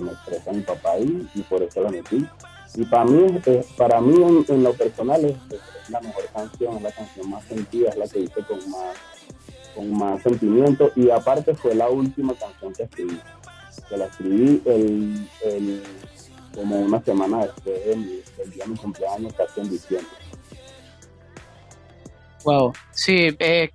me 0.00 0.12
expresa 0.12 0.52
mi 0.52 0.62
papá 0.62 0.92
ahí 0.92 1.28
y 1.34 1.42
por 1.42 1.62
eso 1.62 1.82
la 1.82 1.90
metí. 1.90 2.26
Y 2.76 2.84
para 2.84 3.04
mí, 3.04 3.40
para 3.76 4.00
mí 4.00 4.44
en, 4.48 4.62
lo 4.62 4.72
personal 4.72 5.24
es, 5.24 5.36
la 5.90 6.00
mejor 6.00 6.24
canción, 6.32 6.76
es 6.76 6.82
la 6.82 6.92
canción 6.92 7.30
más 7.30 7.44
sentida, 7.44 7.90
es 7.90 7.96
la 7.96 8.08
que 8.08 8.20
hice 8.20 8.42
con 8.44 8.70
más 8.70 8.96
con 9.74 9.92
más 9.92 10.20
sentimiento 10.22 10.90
y 10.96 11.10
aparte 11.10 11.54
fue 11.54 11.74
la 11.76 11.88
última 11.88 12.34
canción 12.34 12.72
que 12.72 12.82
escribí, 12.84 13.20
que 13.88 13.96
la 13.96 14.06
escribí 14.06 14.60
el, 14.64 15.28
el 15.44 15.82
como 16.54 16.80
una 16.80 17.02
semana 17.02 17.46
después 17.46 17.84
del, 17.86 18.22
día 18.50 18.64
de 18.64 18.70
mi 18.70 18.76
cumpleaños, 18.76 19.32
casi 19.34 19.60
en 19.60 19.70
diciembre. 19.70 20.10
Wow, 22.44 22.72
sí, 22.92 23.36
eh, 23.38 23.70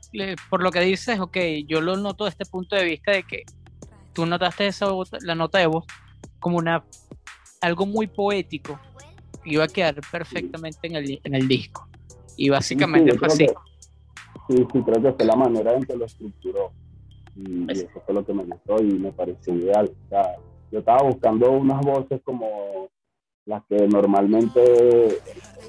por 0.50 0.64
lo 0.64 0.72
que 0.72 0.80
dices, 0.80 1.20
ok, 1.20 1.38
yo 1.68 1.82
lo 1.82 1.98
noto 1.98 2.26
desde 2.26 2.44
este 2.44 2.52
punto 2.52 2.76
de 2.76 2.84
vista 2.84 3.12
de 3.12 3.24
que 3.24 3.44
tú 4.14 4.26
notaste 4.26 4.68
esa 4.68 4.88
la 5.22 5.36
nota 5.36 5.60
de 5.60 5.68
voz 5.68 5.86
como 6.40 6.58
una 6.58 6.84
algo 7.62 7.86
muy 7.86 8.08
poético 8.08 8.80
iba 9.46 9.64
a 9.64 9.68
quedar 9.68 9.96
perfectamente 10.12 10.88
en 10.88 10.96
el, 10.96 11.22
en 11.24 11.36
el 11.36 11.48
disco. 11.48 11.88
Y 12.36 12.50
básicamente 12.50 13.18
fue 13.18 13.28
así. 13.28 13.48
Sí, 14.48 14.58
sí, 14.72 14.82
creo 14.82 15.02
que 15.02 15.14
fue 15.14 15.26
la 15.26 15.36
manera 15.36 15.74
en 15.74 15.84
que 15.84 15.96
lo 15.96 16.06
estructuró. 16.06 16.72
Y, 17.36 17.72
eso 17.72 17.88
fue 18.06 18.14
lo 18.14 18.26
que 18.26 18.34
me 18.34 18.44
gustó 18.44 18.82
y 18.82 18.94
me 18.94 19.12
pareció 19.12 19.56
ideal. 19.56 19.92
O 20.06 20.10
sea, 20.10 20.36
yo 20.72 20.80
estaba 20.80 21.04
buscando 21.04 21.52
unas 21.52 21.80
voces 21.86 22.22
como 22.24 22.90
las 23.46 23.64
que 23.66 23.88
normalmente 23.88 25.20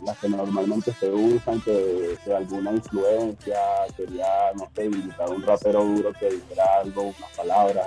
las 0.06 0.16
que 0.18 0.28
normalmente 0.28 0.92
se 0.98 1.10
usan, 1.10 1.60
que, 1.60 2.16
de 2.24 2.36
alguna 2.36 2.72
influencia, 2.72 3.58
quería, 3.96 4.26
no 4.54 4.70
sé, 4.74 4.86
invitar 4.86 5.28
a 5.28 5.32
un 5.32 5.42
rapero 5.42 5.84
duro 5.84 6.12
que 6.12 6.30
dijera 6.30 6.64
algo, 6.82 7.02
unas 7.02 7.30
palabras. 7.36 7.86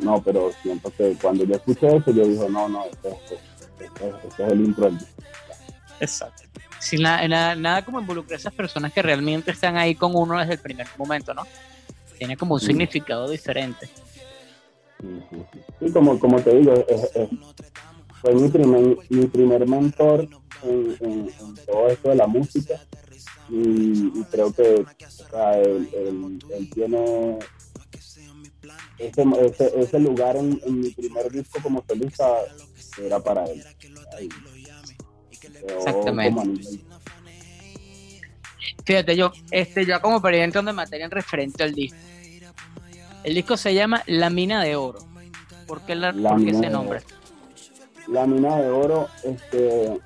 no, 0.00 0.22
pero 0.22 0.50
siento 0.62 0.92
que 0.96 1.16
cuando 1.22 1.44
yo 1.44 1.54
escuché 1.54 1.96
eso, 1.96 2.10
yo 2.10 2.26
dije, 2.26 2.48
no, 2.50 2.68
no, 2.68 2.84
este, 2.84 3.08
este, 3.08 3.38
este, 3.80 4.08
este 4.28 4.44
es 4.44 4.52
el 4.52 4.60
intro 4.60 4.90
Exacto 6.00 6.42
sin 6.82 7.02
nada, 7.02 7.54
nada, 7.54 7.84
como 7.84 8.00
involucrar 8.00 8.36
a 8.36 8.40
esas 8.40 8.52
personas 8.52 8.92
que 8.92 9.02
realmente 9.02 9.52
están 9.52 9.76
ahí 9.76 9.94
con 9.94 10.16
uno 10.16 10.38
desde 10.38 10.54
el 10.54 10.58
primer 10.58 10.86
momento, 10.98 11.32
¿no? 11.32 11.42
Tiene 12.18 12.36
como 12.36 12.54
un 12.54 12.60
significado 12.60 13.30
diferente. 13.30 13.88
Sí, 15.00 15.92
como, 15.92 16.18
como 16.18 16.40
te 16.40 16.56
digo, 16.56 16.74
fue 18.22 18.34
mi 18.34 18.48
primer, 18.48 18.96
mi 19.10 19.26
primer 19.26 19.68
mentor 19.68 20.28
en, 20.62 21.28
todo 21.66 21.88
esto 21.88 22.08
de 22.10 22.14
la 22.14 22.28
música 22.28 22.80
y, 23.50 24.22
creo 24.30 24.52
que 24.52 24.84
él, 25.64 26.70
tiene 26.72 27.38
ese, 28.98 29.72
ese, 29.76 29.98
lugar 29.98 30.36
en, 30.36 30.60
mi 30.64 30.90
primer 30.90 31.30
disco 31.30 31.58
como 31.60 31.84
solista 31.86 32.38
era 32.98 33.18
para 33.18 33.44
él. 33.44 33.62
Exactamente. 35.76 36.80
Fíjate, 38.84 39.16
yo, 39.16 39.32
este, 39.50 39.84
ya 39.84 40.00
como 40.00 40.22
para 40.22 40.36
ir 40.36 40.44
entrando 40.44 40.70
en 40.70 40.76
materia 40.76 41.04
en 41.04 41.10
referente 41.10 41.64
al 41.64 41.74
disco. 41.74 41.98
El 43.24 43.34
disco 43.34 43.56
se 43.56 43.74
llama 43.74 44.02
La 44.06 44.30
Mina 44.30 44.62
de 44.62 44.76
Oro. 44.76 45.00
¿Por 45.66 45.82
qué, 45.82 45.94
la, 45.94 46.12
¿por 46.12 46.44
qué 46.44 46.50
ese 46.50 46.70
nombre? 46.70 47.02
La 48.12 48.26
Mina 48.26 48.60
de 48.60 48.68
Oro 48.68 49.08
este, 49.24 49.98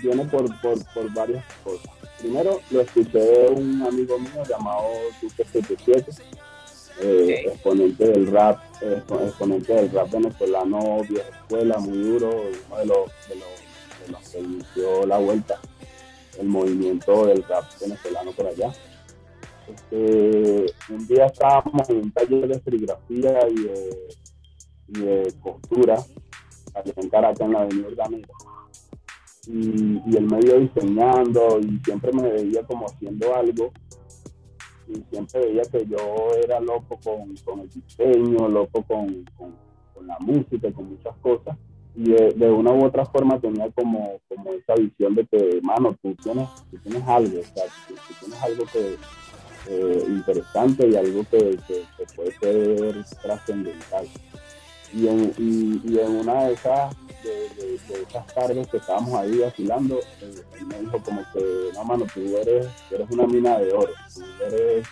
viene 0.00 0.24
por, 0.26 0.44
por, 0.60 0.84
por 0.94 1.12
varias 1.12 1.44
cosas. 1.64 1.90
Primero, 2.20 2.60
lo 2.70 2.80
escuché 2.80 3.18
de 3.18 3.48
un 3.48 3.82
amigo 3.82 4.18
mío 4.20 4.44
llamado 4.48 4.86
Duque 5.20 5.44
77, 5.44 6.12
eh, 7.00 7.42
exponente 7.48 8.06
del 8.06 8.30
rap, 8.30 8.60
exponente 8.80 9.74
del 9.74 9.90
rap 9.90 10.10
venezolano 10.10 11.02
vieja 11.08 11.28
escuela, 11.28 11.78
muy 11.78 11.98
duro, 11.98 12.30
uno 12.30 12.76
de 12.78 12.86
los, 12.86 13.10
de 13.26 14.12
los 14.12 14.28
que 14.30 14.38
inició 14.38 15.04
la 15.04 15.18
vuelta, 15.18 15.58
el 16.38 16.46
movimiento 16.46 17.26
del 17.26 17.42
rap 17.42 17.64
venezolano 17.80 18.30
por 18.30 18.46
allá. 18.46 18.72
Este, 19.68 20.66
un 20.88 21.06
día 21.08 21.26
estábamos 21.26 21.88
en 21.90 21.96
un 21.96 22.12
taller 22.12 22.46
de 22.46 22.60
serigrafía 22.60 23.48
y 23.48 23.54
de, 23.54 24.08
y 24.88 25.00
de 25.00 25.34
costura, 25.42 25.96
en 26.84 27.08
Caracas, 27.08 27.40
en 27.40 27.52
la 27.52 27.62
avenida 27.62 27.88
Urdaneta. 27.88 28.32
Y, 29.46 30.00
y 30.06 30.16
él 30.16 30.26
me 30.30 30.38
vio 30.40 30.58
diseñando 30.58 31.60
y 31.60 31.78
siempre 31.84 32.12
me 32.12 32.30
veía 32.30 32.62
como 32.62 32.86
haciendo 32.86 33.34
algo 33.34 33.72
y 34.88 35.02
siempre 35.10 35.40
veía 35.40 35.62
que 35.70 35.86
yo 35.86 36.30
era 36.42 36.60
loco 36.60 36.98
con, 37.02 37.34
con 37.44 37.60
el 37.60 37.68
diseño, 37.68 38.48
loco 38.48 38.82
con, 38.82 39.24
con, 39.36 39.54
la 40.06 40.18
música 40.20 40.70
con 40.72 40.90
muchas 40.90 41.16
cosas 41.22 41.56
y 41.94 42.10
de, 42.10 42.50
una 42.50 42.72
u 42.72 42.84
otra 42.84 43.06
forma 43.06 43.40
tenía 43.40 43.70
como, 43.70 44.20
como 44.28 44.52
esa 44.52 44.74
visión 44.74 45.14
de 45.14 45.26
que, 45.26 45.60
mano, 45.62 45.96
tú 46.02 46.14
tienes, 46.16 46.48
tú 46.70 46.76
tienes 46.78 47.02
algo, 47.06 47.40
o 47.40 47.42
sea, 47.42 47.64
tú, 47.86 47.94
tienes 48.20 48.42
algo 48.42 48.64
que, 48.72 48.96
eh, 49.68 50.04
interesante 50.08 50.88
y 50.88 50.96
algo 50.96 51.24
que, 51.30 51.58
puede 52.16 52.32
ser 52.32 53.04
trascendental. 53.22 54.06
Y 54.94 55.08
en, 55.08 55.34
y, 55.38 55.98
en 55.98 56.10
una 56.16 56.44
de 56.44 56.54
esas, 56.54 56.94
de, 57.24 57.74
esas 57.74 58.26
tardes 58.32 58.68
que 58.68 58.76
estábamos 58.76 59.12
ahí 59.14 59.38
vacilando, 59.38 59.98
él, 60.20 60.66
me 60.66 60.80
dijo 60.80 61.02
como 61.02 61.20
que, 61.32 61.70
no, 61.74 61.84
mano, 61.84 62.06
tú 62.14 62.20
eres, 62.36 62.68
eres 62.90 63.10
una 63.10 63.26
mina 63.26 63.58
de 63.58 63.72
oro, 63.72 63.92
tú 64.14 64.22
eres, 64.46 64.86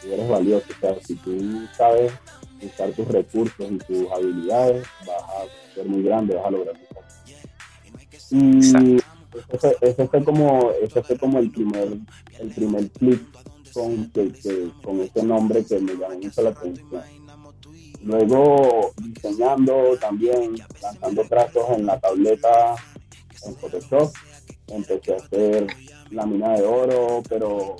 tú 0.00 0.12
eres 0.12 0.28
valioso, 0.28 0.66
o 0.70 0.80
sea, 0.80 0.96
si 1.04 1.16
tú 1.16 1.66
sabes 1.76 2.12
usar 2.62 2.92
tus 2.92 3.08
recursos 3.08 3.70
y 3.70 3.78
tus 3.78 4.10
habilidades, 4.12 4.86
vas 5.06 5.22
a 5.22 5.74
ser 5.74 5.86
muy 5.86 6.02
grande, 6.02 6.36
vas 6.36 6.46
a 6.46 6.50
lograr. 6.50 6.76
Y 8.30 8.98
ese 9.80 10.08
fue, 10.08 10.24
como, 10.24 10.70
ese 10.82 11.02
fue 11.02 11.18
como 11.18 11.38
el 11.38 11.50
primer, 11.50 11.98
el 12.38 12.48
primer 12.54 12.90
clip 12.90 13.22
con, 13.74 14.10
con 14.82 15.00
ese 15.00 15.22
nombre 15.22 15.64
que 15.64 15.78
me 15.80 15.94
llamó 15.94 16.18
mucho 16.18 16.42
la 16.42 16.50
atención. 16.50 17.02
Luego 18.02 18.92
diseñando 18.96 19.96
también, 20.00 20.56
lanzando 20.82 21.22
trazos 21.24 21.70
en 21.70 21.86
la 21.86 22.00
tableta 22.00 22.74
en 23.46 23.54
Photoshop, 23.56 24.12
empecé 24.68 25.14
a 25.14 25.16
hacer 25.16 25.66
lámina 26.10 26.54
de 26.54 26.64
oro, 26.64 27.22
pero 27.28 27.76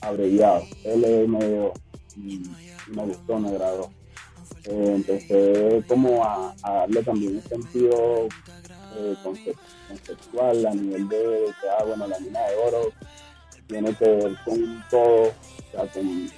abreviado, 0.00 0.62
LMDO, 0.84 1.72
y 2.16 2.42
me 2.88 3.02
gustó, 3.04 3.38
me 3.38 3.48
agradó. 3.50 3.90
Eh, 4.64 4.92
empecé 4.96 5.84
como 5.86 6.24
a, 6.24 6.54
darle 6.62 7.02
también 7.02 7.36
un 7.36 7.42
sentido 7.42 8.28
eh, 8.96 9.14
conceptual 9.22 10.66
a 10.66 10.74
nivel 10.74 11.08
de 11.08 11.16
que, 11.60 11.68
ah, 11.68 11.84
bueno, 11.84 12.06
la 12.06 12.18
mina 12.18 12.40
de 12.40 12.56
oro. 12.56 12.92
Tiene 13.66 13.92
que 13.96 14.08
ver 14.08 14.36
con 14.44 14.84
todo, 14.88 15.32
sea, 15.70 15.86
con, 15.92 16.30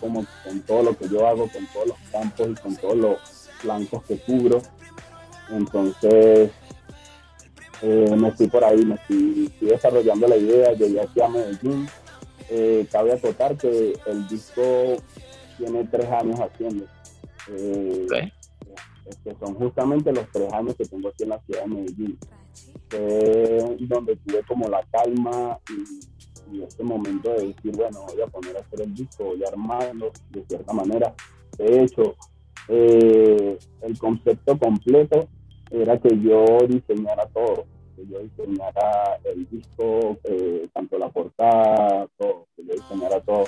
como, 0.00 0.26
con 0.44 0.60
todo 0.62 0.82
lo 0.82 0.96
que 0.96 1.08
yo 1.08 1.26
hago, 1.26 1.48
con 1.48 1.66
todos 1.72 1.88
los 1.88 1.98
campos 2.10 2.48
y 2.50 2.54
con 2.54 2.76
todos 2.76 2.96
los 2.96 3.18
flancos 3.60 4.02
que 4.04 4.18
cubro. 4.18 4.60
Entonces, 5.50 6.50
eh, 7.82 8.14
me 8.16 8.28
estoy 8.28 8.48
por 8.48 8.64
ahí, 8.64 8.84
me 8.84 8.94
estoy, 8.94 9.52
desarrollando 9.60 10.28
la 10.28 10.36
idea, 10.36 10.72
llegué 10.72 11.00
aquí 11.00 11.20
a 11.20 11.28
Medellín. 11.28 11.88
Eh, 12.50 12.86
cabe 12.90 13.12
acotar 13.12 13.56
que 13.56 13.94
el 14.06 14.28
disco 14.28 14.96
tiene 15.56 15.84
tres 15.84 16.06
años 16.10 16.38
haciendo. 16.40 16.84
Eh, 17.48 18.06
este, 19.06 19.36
son 19.40 19.54
justamente 19.54 20.12
los 20.12 20.30
tres 20.30 20.52
años 20.52 20.74
que 20.76 20.84
tengo 20.84 21.08
aquí 21.08 21.22
en 21.22 21.28
la 21.30 21.40
ciudad 21.40 21.62
de 21.62 21.68
Medellín, 21.68 22.18
donde 23.88 24.16
tuve 24.16 24.42
como 24.46 24.68
la 24.68 24.84
calma 24.90 25.58
y, 25.70 26.19
y, 26.52 26.62
este 26.62 26.82
momento 26.82 27.30
de 27.30 27.48
decir, 27.48 27.76
bueno, 27.76 28.06
voy 28.06 28.20
a 28.20 28.26
poner 28.26 28.56
a 28.56 28.60
hacer 28.60 28.82
el 28.82 28.94
disco, 28.94 29.24
voy 29.24 29.42
a 29.44 29.48
armarlo 29.48 30.12
de 30.30 30.44
cierta 30.44 30.72
manera. 30.72 31.14
De 31.56 31.82
hecho, 31.82 32.16
eh, 32.68 33.58
el 33.82 33.98
concepto 33.98 34.58
completo 34.58 35.28
era 35.70 35.98
que 35.98 36.20
yo 36.20 36.58
diseñara 36.68 37.26
todo, 37.26 37.64
que 37.96 38.06
yo 38.06 38.18
diseñara 38.20 39.18
el 39.24 39.48
disco, 39.48 40.18
eh, 40.24 40.68
tanto 40.72 40.98
la 40.98 41.08
portada, 41.08 42.08
todo, 42.16 42.46
que 42.56 42.64
yo 42.64 42.74
diseñara 42.74 43.20
todo. 43.20 43.44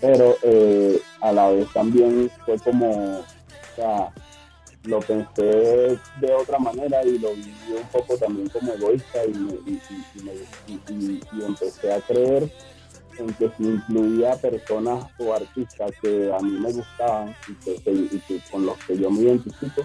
Pero 0.00 0.34
eh, 0.42 1.00
a 1.20 1.32
la 1.32 1.50
vez 1.50 1.72
también 1.72 2.30
fue 2.44 2.58
como, 2.58 3.22
lo 4.84 5.00
pensé 5.00 5.98
de 6.20 6.34
otra 6.38 6.58
manera 6.58 7.04
y 7.04 7.18
lo 7.18 7.34
vi 7.34 7.54
un 7.70 7.88
poco 7.90 8.16
también 8.18 8.48
como 8.48 8.72
egoísta 8.72 9.24
y, 9.24 9.80
y, 10.88 11.42
empecé 11.42 11.92
a 11.92 12.00
creer 12.00 12.50
en 13.18 13.32
que 13.34 13.50
si 13.56 13.64
incluía 13.64 14.36
personas 14.36 15.06
o 15.18 15.32
artistas 15.32 15.90
que 16.02 16.32
a 16.32 16.38
mí 16.40 16.50
me 16.50 16.72
gustaban 16.72 17.34
y 17.48 18.18
que, 18.18 18.40
con 18.50 18.66
los 18.66 18.76
que 18.84 18.98
yo 18.98 19.10
me 19.10 19.22
identifico, 19.22 19.82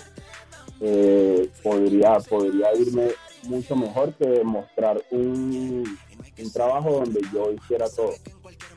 eh, 0.82 1.50
podría, 1.63 2.18
podría 2.20 2.74
irme 2.75 3.10
mucho 3.44 3.75
mejor 3.75 4.13
que 4.15 4.44
mostrar 4.44 5.01
un, 5.12 5.98
un 6.38 6.51
trabajo 6.51 6.92
donde 6.92 7.22
yo 7.31 7.51
hiciera 7.53 7.88
todo 7.90 8.14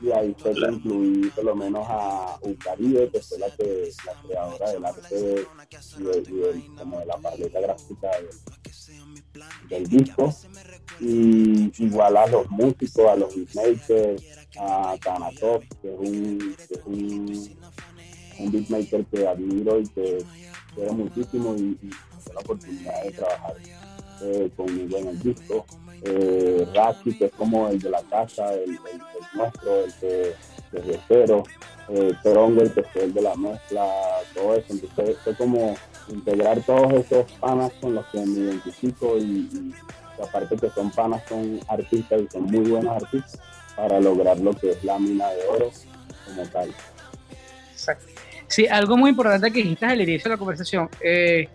y 0.01 0.11
ahí 0.11 0.35
fue 0.37 0.53
que 0.53 0.65
incluí 0.71 1.29
por 1.35 1.43
lo 1.45 1.55
menos 1.55 1.85
a 1.87 2.37
Ucaribe, 2.41 3.09
que 3.09 3.21
fue 3.21 3.39
la, 3.39 3.49
que, 3.51 3.91
la 4.05 4.21
creadora 4.21 4.71
del 4.71 4.85
arte 4.85 5.47
y, 5.99 6.03
de, 6.03 6.71
como 6.77 6.99
de 6.99 7.05
la 7.05 7.17
paleta 7.17 7.59
gráfica 7.61 8.09
del, 9.69 9.87
disco. 9.87 10.33
Y 10.99 11.71
igual 11.83 12.17
a 12.17 12.27
los 12.27 12.49
músicos, 12.49 13.09
a 13.09 13.15
los 13.15 13.35
beatmakers, 13.35 14.23
a 14.59 14.97
Tanatop, 15.01 15.63
que 15.81 15.93
es 15.93 15.99
un, 15.99 16.55
que 16.67 16.73
es 16.73 16.81
un, 16.85 17.57
un 18.39 18.51
beatmaker 18.51 19.05
que 19.05 19.27
admiro 19.27 19.79
y 19.79 19.87
que 19.87 20.25
quiero 20.75 20.93
muchísimo 20.93 21.55
y, 21.55 21.77
y 21.81 21.89
tuve 21.89 22.33
la 22.33 22.39
oportunidad 22.41 23.03
de 23.03 23.11
trabajar 23.11 23.55
eh, 24.21 24.51
conmigo 24.55 24.97
en 24.97 25.07
el 25.07 25.19
disco 25.21 25.65
eh, 26.05 26.67
que 27.17 27.25
es 27.25 27.31
como 27.33 27.67
el 27.69 27.79
de 27.79 27.89
la 27.89 28.01
casa, 28.03 28.53
el, 28.53 28.77
nuestro, 29.33 29.85
el 29.85 29.93
que 29.95 30.33
desde 30.71 30.99
cero, 31.07 31.43
eh, 31.89 32.11
el 32.23 32.73
que 32.73 32.83
fue 32.83 33.03
el 33.03 33.13
de 33.13 33.21
la 33.21 33.35
mezcla, 33.35 33.87
todo 34.33 34.55
eso. 34.55 34.73
Entonces 34.73 35.17
fue 35.23 35.35
como 35.35 35.75
integrar 36.09 36.61
todos 36.61 36.91
esos 36.93 37.31
panas 37.33 37.71
con 37.79 37.95
los 37.95 38.05
que 38.07 38.19
me 38.19 38.39
identifico 38.39 39.17
y, 39.17 39.73
aparte 40.21 40.57
que 40.57 40.69
son 40.69 40.91
panas, 40.91 41.21
son 41.27 41.59
artistas 41.67 42.21
y 42.21 42.27
son 42.29 42.43
muy 42.43 42.69
buenos 42.69 43.01
artistas 43.01 43.39
para 43.75 43.99
lograr 43.99 44.39
lo 44.39 44.53
que 44.53 44.71
es 44.71 44.83
la 44.83 44.99
mina 44.99 45.29
de 45.29 45.47
oro 45.47 45.71
como 46.25 46.43
tal. 46.49 46.73
Sí, 48.47 48.67
algo 48.67 48.97
muy 48.97 49.09
importante 49.09 49.51
que 49.51 49.59
dijiste 49.63 49.85
al 49.85 50.01
inicio 50.01 50.25
de 50.25 50.29
la 50.29 50.37
conversación. 50.37 50.89
Eh, 51.01 51.49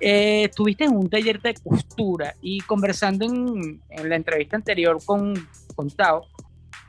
eh, 0.00 0.44
estuviste 0.44 0.84
en 0.84 0.96
un 0.96 1.08
taller 1.08 1.40
de 1.40 1.54
costura 1.54 2.34
y 2.40 2.60
conversando 2.60 3.24
en, 3.24 3.80
la 4.08 4.16
entrevista 4.16 4.56
anterior 4.56 4.98
con, 5.04 5.34
con 5.74 5.90
Tao, 5.90 6.26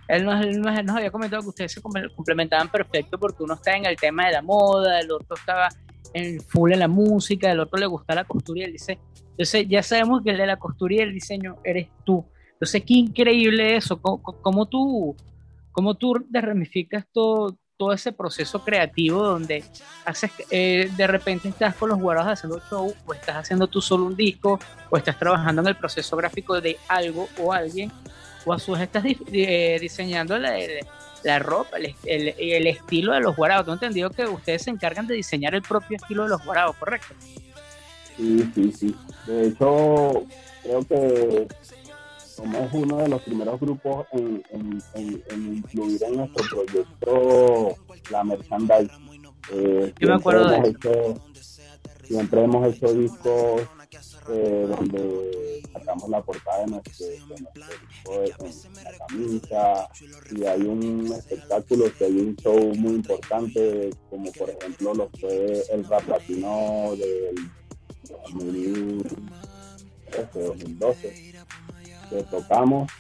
él 0.08 0.24
nos, 0.24 0.46
nos, 0.58 0.96
había 0.96 1.12
comentado 1.12 1.42
que 1.44 1.50
ustedes 1.50 1.72
se 1.74 1.82
complementaban 1.82 2.72
perfecto 2.72 3.18
porque 3.20 3.44
uno 3.44 3.56
está 3.56 3.76
en 3.76 3.86
el 3.86 3.98
tema 3.98 4.28
de 4.28 4.34
la 4.34 4.42
moda, 4.42 5.00
el 5.00 5.12
otro 5.12 5.36
estaba 5.36 5.70
en 6.14 6.40
full 6.42 6.72
en 6.72 6.80
la 6.80 6.88
música, 6.88 7.52
el 7.52 7.60
otro 7.60 7.78
le 7.78 7.86
gusta 7.86 8.16
la 8.16 8.24
costura 8.24 8.62
y 8.62 8.64
el 8.64 8.72
diseño. 8.74 9.02
Entonces 9.32 9.68
ya 9.68 9.84
sabemos 9.84 10.24
que 10.24 10.32
el 10.32 10.38
de 10.38 10.48
la 10.48 10.58
costura 10.58 10.96
y 10.96 11.00
el 11.00 11.14
diseño 11.14 11.58
eres 11.64 11.90
tú. 12.06 12.26
Entonces 12.54 12.84
qué 12.86 12.94
increíble 12.96 13.76
eso, 13.76 14.02
cómo, 14.02 14.22
cómo 14.22 14.66
tú, 14.66 15.16
cómo 15.72 15.96
tú 15.96 16.16
ramificas 16.32 17.06
todo, 17.12 17.58
todo 17.78 17.94
ese 17.94 18.12
proceso 18.12 18.64
creativo 18.64 19.22
donde 19.24 19.64
haces, 20.04 20.32
eh, 20.50 20.90
de 20.98 21.08
repente 21.08 21.48
estás 21.48 21.76
con 21.76 21.90
los 21.90 22.00
guarados 22.00 22.34
haciendo 22.34 22.60
show, 22.70 22.94
o 23.06 23.14
estás 23.14 23.38
haciendo 23.38 23.68
tú 23.68 23.82
solo 23.82 24.06
un 24.06 24.16
disco, 24.16 24.60
o 24.90 24.98
estás 24.98 25.18
trabajando 25.18 25.62
en 25.62 25.68
el 25.68 25.76
proceso 25.76 26.18
gráfico 26.18 26.60
de 26.60 26.78
algo 26.88 27.30
o 27.38 27.54
alguien, 27.54 27.92
o 28.46 28.54
a 28.54 28.60
su 28.60 28.72
vez 28.72 28.82
estás 28.82 29.06
eh, 29.06 29.78
diseñando 29.80 30.40
la, 30.40 30.56
la 31.24 31.40
ropa, 31.40 31.78
el, 31.78 31.94
el, 32.04 32.68
estilo 32.68 33.14
de 33.14 33.20
los 33.20 33.36
guarados. 33.36 33.66
Tengo 33.66 33.76
entendido 33.76 34.10
que 34.10 34.26
ustedes 34.26 34.64
se 34.64 34.72
encargan 34.72 35.06
de 35.06 35.14
diseñar 35.14 35.54
el 35.54 35.62
propio 35.62 35.98
estilo 35.98 36.24
de 36.24 36.30
los 36.30 36.44
guarados, 36.44 36.76
¿correcto? 36.78 37.14
Sí, 38.18 38.52
sí, 38.56 38.72
sí. 38.72 38.96
De 39.28 39.50
hecho, 39.50 40.26
creo 40.64 40.84
que 40.88 41.48
somos 42.38 42.72
uno 42.72 42.98
de 42.98 43.08
los 43.08 43.22
primeros 43.24 43.60
grupos 43.60 44.06
en, 44.12 44.44
incluir 45.56 46.04
en 46.04 46.18
nuestro 46.18 46.46
proyecto 46.50 47.76
la 48.12 48.24
merchandise. 48.24 48.94
Eh, 49.52 49.94
Yo 50.00 50.08
me 50.08 50.16
acuerdo 50.16 50.50
de 50.50 50.70
hecho, 50.70 51.16
Siempre 52.04 52.44
hemos 52.44 52.66
hecho 52.74 52.94
discos 52.94 53.64
eh, 54.30 54.66
donde 54.70 55.62
sacamos 55.74 56.10
la 56.10 56.22
portada 56.22 56.60
de 56.60 56.68
nuestro, 56.68 57.06
disco 57.06 57.36
en, 57.36 58.84
la 58.84 58.98
camisa 59.08 59.90
y 60.32 60.46
hay 60.46 60.62
un 60.62 61.12
espectáculo 61.12 61.86
que 61.98 62.06
hay 62.06 62.18
un 62.18 62.36
show 62.38 62.74
muy 62.76 62.96
importante 62.96 63.90
como 64.10 64.32
por 64.32 64.50
ejemplo 64.50 64.94
lo 64.94 65.10
fue 65.20 65.64
el 65.70 65.84
rap 65.84 66.08
latino 66.08 66.92
del 66.96 67.36
2012 70.34 71.34
que 72.10 72.24
tocamos, 72.24 72.92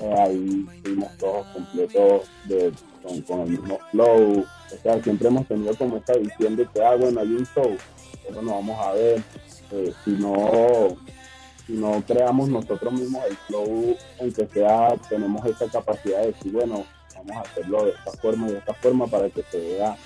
eh, 0.00 0.14
ahí 0.18 0.66
fuimos 0.82 1.16
todos 1.18 1.46
completos 1.48 2.28
de, 2.44 2.72
con, 3.26 3.40
el 3.40 3.50
mismo 3.50 3.78
flow. 3.90 4.40
O 4.40 4.82
sea, 4.82 5.02
siempre 5.02 5.28
hemos 5.28 5.46
tenido 5.46 5.74
como 5.76 5.96
esta 5.98 6.14
visión 6.14 6.56
de 6.56 6.66
que, 6.66 6.84
ah, 6.84 6.96
bueno, 6.96 7.20
hay 7.20 7.28
un 7.28 7.46
show, 7.46 7.76
pero 8.26 8.42
no 8.42 8.54
vamos 8.54 8.78
a 8.80 8.92
ver. 8.92 9.22
Eh, 9.72 9.92
si 10.04 10.10
no 10.12 10.96
si 11.66 11.72
no 11.72 12.00
creamos 12.06 12.48
nosotros 12.48 12.92
mismos 12.92 13.24
el 13.28 13.36
flow, 13.36 13.96
aunque 14.20 14.46
sea, 14.46 14.94
tenemos 15.08 15.44
esa 15.44 15.66
capacidad 15.66 16.20
de 16.20 16.26
decir, 16.28 16.52
bueno, 16.52 16.84
vamos 17.16 17.36
a 17.36 17.40
hacerlo 17.40 17.84
de 17.84 17.90
esta 17.90 18.12
forma 18.12 18.48
y 18.48 18.52
de 18.52 18.58
esta 18.58 18.74
forma 18.74 19.06
para 19.08 19.28
que 19.30 19.42
se 19.42 19.58
vea 19.58 19.96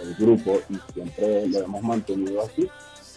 el 0.00 0.14
grupo 0.14 0.60
y 0.68 0.92
siempre 0.92 1.48
lo 1.48 1.64
hemos 1.64 1.82
mantenido 1.82 2.42
así. 2.42 2.68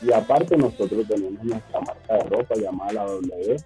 Y 0.01 0.11
aparte 0.11 0.57
nosotros 0.57 1.07
tenemos 1.07 1.43
nuestra 1.43 1.79
marca 1.81 2.13
de 2.15 2.23
ropa 2.23 2.55
llamada 2.55 2.93
la 2.93 3.03
W, 3.05 3.57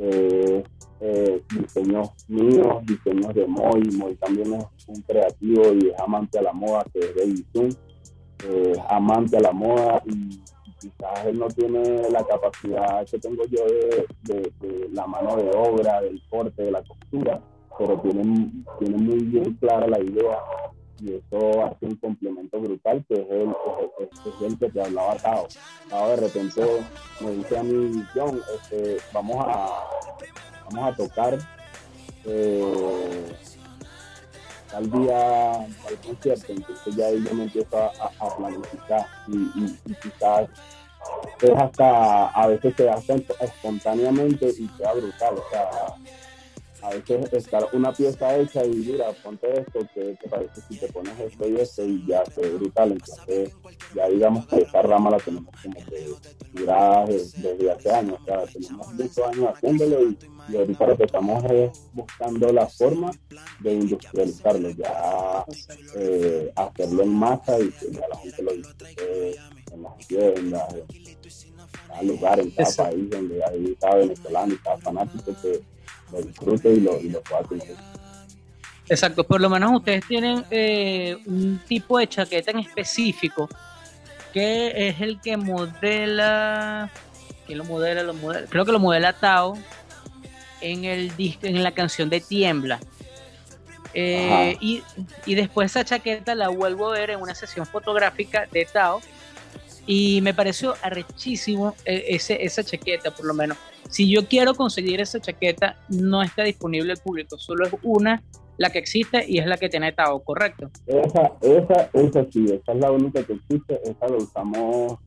eh, 0.00 1.42
diseños 1.54 2.10
míos, 2.28 2.84
diseños 2.86 3.34
de 3.34 3.46
Moy. 3.46 3.82
Moy 3.96 4.14
también 4.16 4.54
es 4.54 4.88
un 4.88 5.02
creativo 5.02 5.72
y 5.74 5.88
es 5.88 6.00
amante 6.00 6.38
a 6.38 6.42
la 6.42 6.52
moda, 6.52 6.84
que 6.92 7.00
es 7.00 7.14
de 7.14 7.44
Zoom, 7.52 7.70
eh, 8.48 8.72
amante 8.88 9.36
a 9.36 9.40
la 9.40 9.52
moda 9.52 10.02
y 10.06 10.42
quizás 10.80 11.26
él 11.26 11.38
no 11.38 11.48
tiene 11.48 12.08
la 12.10 12.24
capacidad 12.24 13.06
que 13.06 13.18
tengo 13.18 13.42
yo 13.44 13.64
de, 14.22 14.88
la 14.92 15.06
mano 15.06 15.36
de 15.36 15.50
obra, 15.54 16.00
del 16.00 16.20
corte, 16.30 16.62
de 16.62 16.70
la 16.70 16.82
costura, 16.82 17.40
pero 17.78 18.00
tiene, 18.00 18.50
tiene 18.78 18.96
muy 18.96 19.24
bien 19.24 19.54
clara 19.60 19.86
la 19.86 20.00
idea 20.00 20.38
y 21.00 21.14
eso 21.14 21.64
hace 21.64 21.86
un 21.86 21.96
complemento 21.96 22.60
brutal 22.60 23.04
que 23.08 23.14
es 23.14 23.30
el, 23.30 23.54
es, 23.98 24.42
el 24.42 24.58
que 24.58 24.70
te 24.70 24.82
hablaba 24.82 25.16
Tao. 25.16 25.48
Tao 25.88 26.08
de 26.10 26.16
repente 26.16 26.62
me 27.20 27.30
dice 27.32 27.58
a 27.58 27.62
mí, 27.62 28.04
John, 28.14 28.40
este, 28.54 28.98
vamos 29.12 29.44
a 29.46 29.84
vamos 30.70 30.92
a 30.92 30.96
tocar 30.96 31.38
eh, 32.24 33.32
al 34.74 34.90
día 34.90 35.52
al 35.54 35.96
concierto, 36.04 36.52
entonces 36.52 36.96
ya 36.96 37.06
ahí 37.06 37.24
yo 37.24 37.34
me 37.34 37.44
empiezo 37.44 37.76
a, 37.78 38.36
planificar 38.36 39.06
y, 39.28 39.94
quizás 39.94 40.48
es 41.40 41.50
hasta, 41.50 42.28
a 42.28 42.46
veces 42.46 42.74
se 42.76 42.88
hace 42.88 43.26
espontáneamente 43.40 44.50
y 44.56 44.68
queda 44.68 44.92
brutal, 44.92 45.34
o 45.34 45.50
sea, 45.50 45.70
a 46.82 46.90
veces 46.90 47.32
estar 47.32 47.66
una 47.72 47.92
pieza 47.92 48.36
hecha 48.36 48.64
y 48.64 48.70
mira, 48.70 49.12
ponte 49.22 49.60
esto, 49.60 49.80
que 49.94 50.16
te 50.20 50.28
parece 50.28 50.60
si 50.68 50.78
te 50.78 50.88
pones 50.88 51.18
esto 51.18 51.48
y 51.48 51.56
esto 51.56 51.84
y 51.84 52.06
ya 52.06 52.24
se 52.24 52.40
ve 52.40 52.50
brutal. 52.50 52.92
Entonces, 52.92 53.54
ya 53.94 54.08
digamos 54.08 54.46
que 54.46 54.62
esa 54.62 54.82
rama 54.82 55.10
la 55.10 55.18
tenemos 55.18 55.54
como 55.62 55.74
que 55.74 56.08
durada 56.52 57.06
desde, 57.06 57.70
hace 57.70 57.90
años, 57.90 58.18
o 58.20 58.24
sea, 58.24 58.44
tenemos 58.46 58.94
muchos 58.94 59.18
años 59.18 59.52
haciéndolo 59.54 60.10
y, 60.10 60.18
ahorita 60.56 60.86
lo 60.86 60.96
que 60.96 61.04
estamos 61.04 61.44
es 61.44 61.70
buscando 61.92 62.52
la 62.52 62.66
forma 62.66 63.10
de 63.60 63.72
industrializarlo, 63.72 64.70
ya 64.70 65.44
eh, 65.96 66.50
hacerlo 66.56 67.02
en 67.02 67.14
masa 67.14 67.60
y 67.60 67.70
que 67.70 67.92
ya 67.92 68.08
la 68.08 68.16
gente 68.16 68.42
lo 68.42 68.52
disfrute 68.52 69.36
en 69.72 69.82
las 69.82 70.06
tiendas, 70.08 70.74
en 70.74 70.82
cada 71.86 72.02
lugar, 72.02 72.40
en 72.40 72.50
cada 72.50 72.72
país 72.72 73.10
donde 73.10 73.44
hay 73.44 73.76
cada 73.80 73.96
venezolano 73.96 74.54
y 74.54 74.58
cada 74.58 74.78
fanático 74.78 75.36
que 75.40 75.60
lo 76.12 76.22
disfrute 76.22 76.72
y 76.72 76.80
lo, 76.80 77.00
y 77.00 77.10
lo. 77.10 77.22
Exacto, 78.88 79.24
por 79.24 79.40
lo 79.40 79.48
menos 79.48 79.72
ustedes 79.72 80.04
tienen 80.06 80.44
eh, 80.50 81.16
un 81.26 81.60
tipo 81.66 81.98
de 81.98 82.08
chaqueta 82.08 82.50
en 82.50 82.58
específico 82.58 83.48
que 84.32 84.88
es 84.88 85.00
el 85.00 85.20
que 85.20 85.36
modela, 85.36 86.90
que 87.46 87.54
lo 87.54 87.64
modela, 87.64 88.02
lo 88.02 88.14
modela, 88.14 88.46
creo 88.48 88.64
que 88.64 88.72
lo 88.72 88.78
modela 88.78 89.12
Tao 89.12 89.56
en 90.60 90.84
el 90.84 91.16
disco, 91.16 91.46
en 91.46 91.62
la 91.62 91.72
canción 91.72 92.10
de 92.10 92.20
Tiembla. 92.20 92.80
Eh, 93.92 94.56
y, 94.60 94.82
y, 95.26 95.34
después 95.34 95.72
esa 95.72 95.84
chaqueta 95.84 96.36
la 96.36 96.48
vuelvo 96.48 96.90
a 96.90 96.92
ver 96.92 97.10
en 97.10 97.20
una 97.20 97.34
sesión 97.34 97.66
fotográfica 97.66 98.46
de 98.52 98.64
Tao 98.64 99.00
y 99.90 100.20
me 100.20 100.32
pareció 100.32 100.74
arrechísimo 100.82 101.74
eh, 101.84 102.04
ese, 102.10 102.44
esa 102.44 102.62
chaqueta, 102.62 103.10
por 103.10 103.26
lo 103.26 103.34
menos. 103.34 103.58
Si 103.88 104.08
yo 104.08 104.28
quiero 104.28 104.54
conseguir 104.54 105.00
esa 105.00 105.18
chaqueta, 105.18 105.80
no 105.88 106.22
está 106.22 106.44
disponible 106.44 106.92
al 106.92 106.98
público, 106.98 107.36
solo 107.36 107.66
es 107.66 107.72
una 107.82 108.22
la 108.56 108.70
que 108.70 108.78
existe 108.78 109.24
y 109.26 109.38
es 109.38 109.46
la 109.46 109.56
que 109.56 109.68
tiene 109.68 109.90
Tao, 109.90 110.22
¿correcto? 110.22 110.70
Esa, 110.86 111.32
esa, 111.40 111.90
esa 111.92 112.24
sí, 112.30 112.44
esa 112.44 112.72
es 112.72 112.78
la 112.78 112.92
única 112.92 113.24
que 113.24 113.32
existe, 113.32 113.80
esa 113.82 114.06
la 114.06 114.16
usamos 114.18 114.98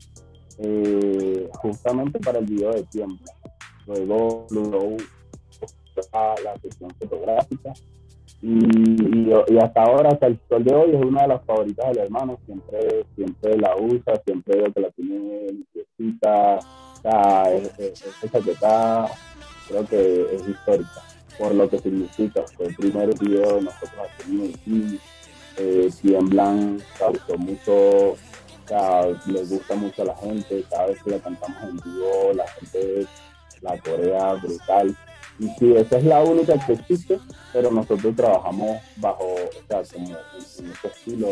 eh, 0.57 1.47
justamente 1.53 2.19
para 2.19 2.39
el 2.39 2.45
video 2.45 2.73
de 2.73 2.83
tiempo. 2.83 3.23
Luego, 3.87 4.47
luego 4.49 4.97
la 6.43 6.59
sesión 6.61 6.91
fotográfica 6.99 7.71
y, 8.45 9.29
y, 9.47 9.57
hasta 9.57 9.83
ahora, 9.83 10.09
hasta 10.09 10.27
el 10.27 10.37
sol 10.49 10.65
de 10.65 10.75
hoy, 10.75 10.91
es 10.93 11.01
una 11.01 11.21
de 11.21 11.27
las 11.29 11.45
favoritas 11.45 11.87
del 11.89 11.99
hermano. 11.99 12.37
Siempre, 12.45 13.05
siempre 13.15 13.57
la 13.57 13.77
usa, 13.77 14.21
siempre 14.25 14.57
veo 14.57 14.73
que 14.73 14.81
la 14.81 14.89
tiene 14.91 15.47
limpiecita. 15.47 16.59
Esa 17.79 18.29
chaqueta 18.31 19.05
creo 19.67 19.85
que 19.87 20.35
es 20.35 20.47
histórica 20.47 21.01
por 21.37 21.55
lo 21.55 21.69
que 21.69 21.79
significa. 21.79 22.43
Fue 22.57 22.67
el 22.67 22.75
primer 22.75 23.17
video 23.17 23.55
de 23.55 23.61
nosotros 23.61 24.07
aquí. 24.19 24.99
Eh, 25.57 25.89
tiemblan, 26.01 26.79
causó 26.97 27.37
mucho, 27.37 28.15
les 29.27 29.49
gusta 29.49 29.75
mucho 29.75 30.01
a 30.01 30.05
la 30.05 30.15
gente. 30.17 30.65
Cada 30.69 30.87
vez 30.87 31.01
que 31.01 31.11
la 31.11 31.19
cantamos 31.19 31.63
en 31.63 31.77
vivo, 31.77 32.33
la 32.35 32.47
gente 32.47 33.07
la 33.61 33.77
corea 33.77 34.33
brutal. 34.33 34.97
Y 35.39 35.47
sí, 35.57 35.73
esa 35.75 35.97
es 35.97 36.03
la 36.05 36.21
única 36.21 36.53
que 36.65 36.73
existe, 36.73 37.19
pero 37.51 37.71
nosotros 37.71 38.15
trabajamos 38.15 38.77
bajo, 38.97 39.25
o 39.25 39.67
sea, 39.67 39.81
como 39.91 40.09
en, 40.09 40.15
ese 40.39 40.87
estilo. 40.87 41.27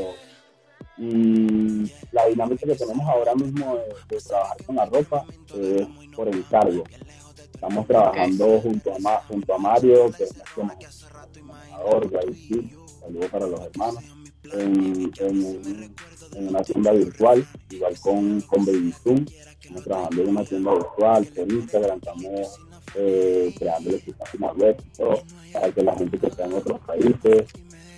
Y 0.97 1.91
la 2.11 2.25
dinámica 2.27 2.65
que 2.65 2.75
tenemos 2.75 3.07
ahora 3.07 3.33
mismo 3.35 3.77
de, 4.09 4.17
trabajar 4.21 4.57
con 4.65 4.75
la 4.75 4.85
ropa 4.85 5.25
es 5.55 5.87
por 6.15 6.27
encargo. 6.27 6.83
Estamos 7.53 7.87
trabajando 7.87 8.59
junto, 8.59 8.91
a, 8.91 9.21
junto 9.27 9.53
a 9.53 9.57
Mario, 9.57 10.11
que 10.11 10.23
es 10.23 10.35
nuestro 10.35 10.63
manejador, 10.63 12.09
saludo 12.99 13.27
para 13.29 13.47
los 13.47 13.61
hermanos, 13.61 14.03
en, 14.53 15.11
en, 15.19 16.47
una 16.47 16.61
tienda 16.63 16.91
virtual, 16.91 17.45
igual 17.69 17.99
con, 17.99 18.41
con 18.41 18.65
Baby 18.65 18.93
Zoom. 19.03 19.25
Estamos 19.59 19.83
trabajando 19.83 20.21
en 20.23 20.29
una 20.29 20.43
tienda 20.43 20.73
virtual, 20.73 21.25
por 21.25 21.51
Instagram, 21.51 21.97
estamos 21.97 22.59
eh, 22.95 23.53
creándole 23.57 23.99
su 23.99 24.13
página 24.13 24.51
web 24.53 24.81
para 25.53 25.71
que 25.71 25.83
la 25.83 25.95
gente 25.95 26.17
que 26.17 26.27
está 26.27 26.45
en 26.45 26.53
otros 26.53 26.79
países, 26.81 27.45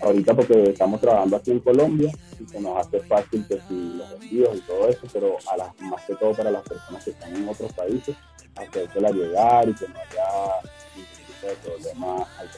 ahorita 0.02 0.36
porque 0.36 0.64
estamos 0.70 1.02
trabajando 1.02 1.38
aquí 1.38 1.52
en 1.52 1.60
Colombia 1.60 2.12
y 2.40 2.46
se 2.46 2.60
nos 2.60 2.78
hace 2.78 3.00
fácil 3.02 3.46
que 3.48 3.60
si 3.68 3.94
los 3.98 4.12
envíos 4.12 4.58
y 4.58 4.62
todo 4.62 4.90
eso, 4.90 5.08
pero 5.12 5.38
a 5.52 5.58
las, 5.58 5.82
más 5.82 6.04
que 6.06 6.16
todo 6.16 6.34
para 6.34 6.52
las 6.52 6.64
personas 6.64 7.04
que 7.04 7.12
están 7.12 7.36
en 7.36 7.48
otros 7.48 7.72
países, 7.74 8.16
la 8.96 9.10
llegar 9.10 9.68
y 9.68 9.74
que 9.74 9.88
no 9.88 9.96
haya 9.96 10.62
ningún 10.96 11.26
tipo 11.26 11.48
de 11.48 11.56
problema 11.56 12.28
al 12.40 12.50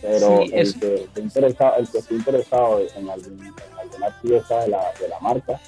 pero 0.00 0.40
el, 0.40 0.80
que 0.80 0.94
esté 0.94 1.20
interesado, 1.20 1.76
el 1.76 1.88
que 1.88 1.98
esté 1.98 2.14
interesado 2.14 2.80
en, 2.96 3.10
algún, 3.10 3.38
en 3.44 3.78
alguna 3.78 4.20
pieza 4.22 4.60
de 4.60 4.68
la, 4.68 4.92
de 4.98 5.08
la 5.08 5.20
marca, 5.20 5.60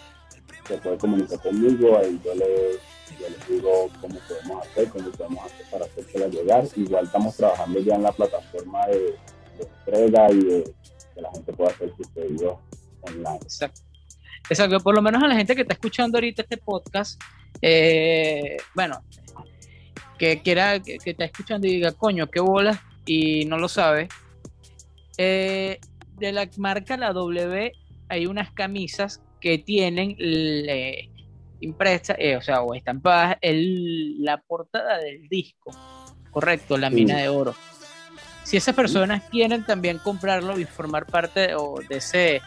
se 0.66 0.78
puede 0.78 0.96
comunicar 0.96 1.38
conmigo, 1.40 1.98
ahí 1.98 2.18
yo 2.24 2.34
le 2.34 2.78
yo 3.18 3.28
les 3.28 3.48
digo 3.48 3.90
cómo 4.00 4.18
podemos 4.28 4.66
hacer, 4.66 4.88
cómo 4.88 5.10
podemos 5.10 5.44
hacer 5.44 5.66
para 5.70 5.84
hacérsela 5.84 6.28
llegar. 6.28 6.64
Igual 6.76 7.04
estamos 7.04 7.36
trabajando 7.36 7.80
ya 7.80 7.94
en 7.94 8.02
la 8.02 8.12
plataforma 8.12 8.86
de, 8.86 9.16
entrega 9.60 10.30
y 10.30 10.38
de 10.38 10.74
que 11.14 11.20
la 11.20 11.30
gente 11.32 11.52
pueda 11.52 11.70
hacer 11.70 11.92
sus 11.96 12.08
pedidos 12.08 12.58
online. 13.02 13.40
Exacto. 13.42 13.80
Exacto, 14.50 14.80
por 14.80 14.94
lo 14.94 15.02
menos 15.02 15.22
a 15.22 15.28
la 15.28 15.36
gente 15.36 15.54
que 15.54 15.62
está 15.62 15.74
escuchando 15.74 16.18
ahorita 16.18 16.42
este 16.42 16.56
podcast, 16.56 17.20
eh, 17.60 18.56
bueno, 18.74 19.02
que 20.18 20.42
quiera, 20.42 20.80
que, 20.80 20.98
está 21.04 21.24
escuchando 21.24 21.66
y 21.66 21.74
diga, 21.74 21.92
coño, 21.92 22.28
qué 22.28 22.40
bolas, 22.40 22.78
y 23.06 23.44
no 23.44 23.56
lo 23.56 23.68
sabe, 23.68 24.08
eh, 25.16 25.78
de 26.18 26.32
la 26.32 26.48
marca 26.56 26.96
La 26.96 27.12
W 27.12 27.72
hay 28.08 28.26
unas 28.26 28.50
camisas 28.52 29.22
que 29.40 29.58
tienen 29.58 30.16
impresa, 31.62 32.14
eh, 32.18 32.36
o 32.36 32.42
sea, 32.42 32.62
o 32.62 32.74
estampadas 32.74 33.38
el, 33.40 34.22
la 34.22 34.38
portada 34.40 34.98
del 34.98 35.28
disco, 35.28 35.70
correcto, 36.30 36.76
la 36.76 36.90
mina 36.90 37.16
de 37.18 37.28
oro. 37.28 37.54
Si 38.44 38.56
esas 38.56 38.74
personas 38.74 39.22
quieren 39.30 39.64
también 39.64 39.98
comprarlo 39.98 40.58
y 40.58 40.64
formar 40.64 41.06
parte 41.06 41.40
de, 41.40 41.56
de 41.88 41.96
ese 41.96 42.42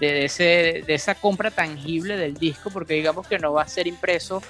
de, 0.00 0.24
ese, 0.24 0.82
de 0.86 0.94
esa 0.94 1.14
compra 1.14 1.50
tangible 1.50 2.16
del 2.16 2.34
disco, 2.34 2.70
porque 2.70 2.94
digamos 2.94 3.26
que 3.26 3.38
no 3.38 3.52
va 3.52 3.62
a 3.62 3.68
ser 3.68 3.86
impreso 3.86 4.42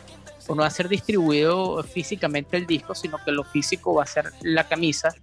o 0.46 0.55
no 0.55 0.62
va 0.62 0.68
a 0.68 0.70
ser 0.70 0.88
distribuido 0.88 1.83
físicamente 1.83 2.57
el 2.57 2.66
disco, 2.66 2.94
sino 2.94 3.18
que 3.25 3.33
lo 3.33 3.44
físico 3.44 3.94
va 3.94 4.05
a 4.05 4.07
ser 4.07 4.33
la 4.42 4.66
camisa. 4.68 5.14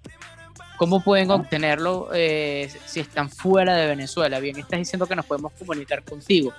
¿Cómo 0.78 1.04
pueden 1.04 1.32
obtenerlo 1.32 2.10
eh, 2.14 2.70
si 2.86 3.00
están 3.00 3.30
fuera 3.30 3.76
de 3.76 3.88
Venezuela? 3.88 4.40
Bien, 4.40 4.58
estás 4.58 4.78
diciendo 4.78 5.08
que 5.08 5.16
nos 5.16 5.26
podemos 5.26 5.54
comunicar 5.54 6.04
contigo. 6.04 6.54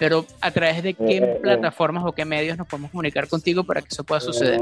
Pero 0.00 0.24
a 0.40 0.50
través 0.50 0.82
de 0.82 0.94
qué 0.94 1.18
eh, 1.18 1.22
eh, 1.22 1.38
plataformas 1.42 2.04
o 2.06 2.12
qué 2.12 2.24
medios 2.24 2.56
nos 2.56 2.66
podemos 2.66 2.90
comunicar 2.90 3.28
contigo 3.28 3.64
para 3.64 3.82
que 3.82 3.88
eso 3.90 4.02
pueda 4.02 4.18
suceder. 4.18 4.58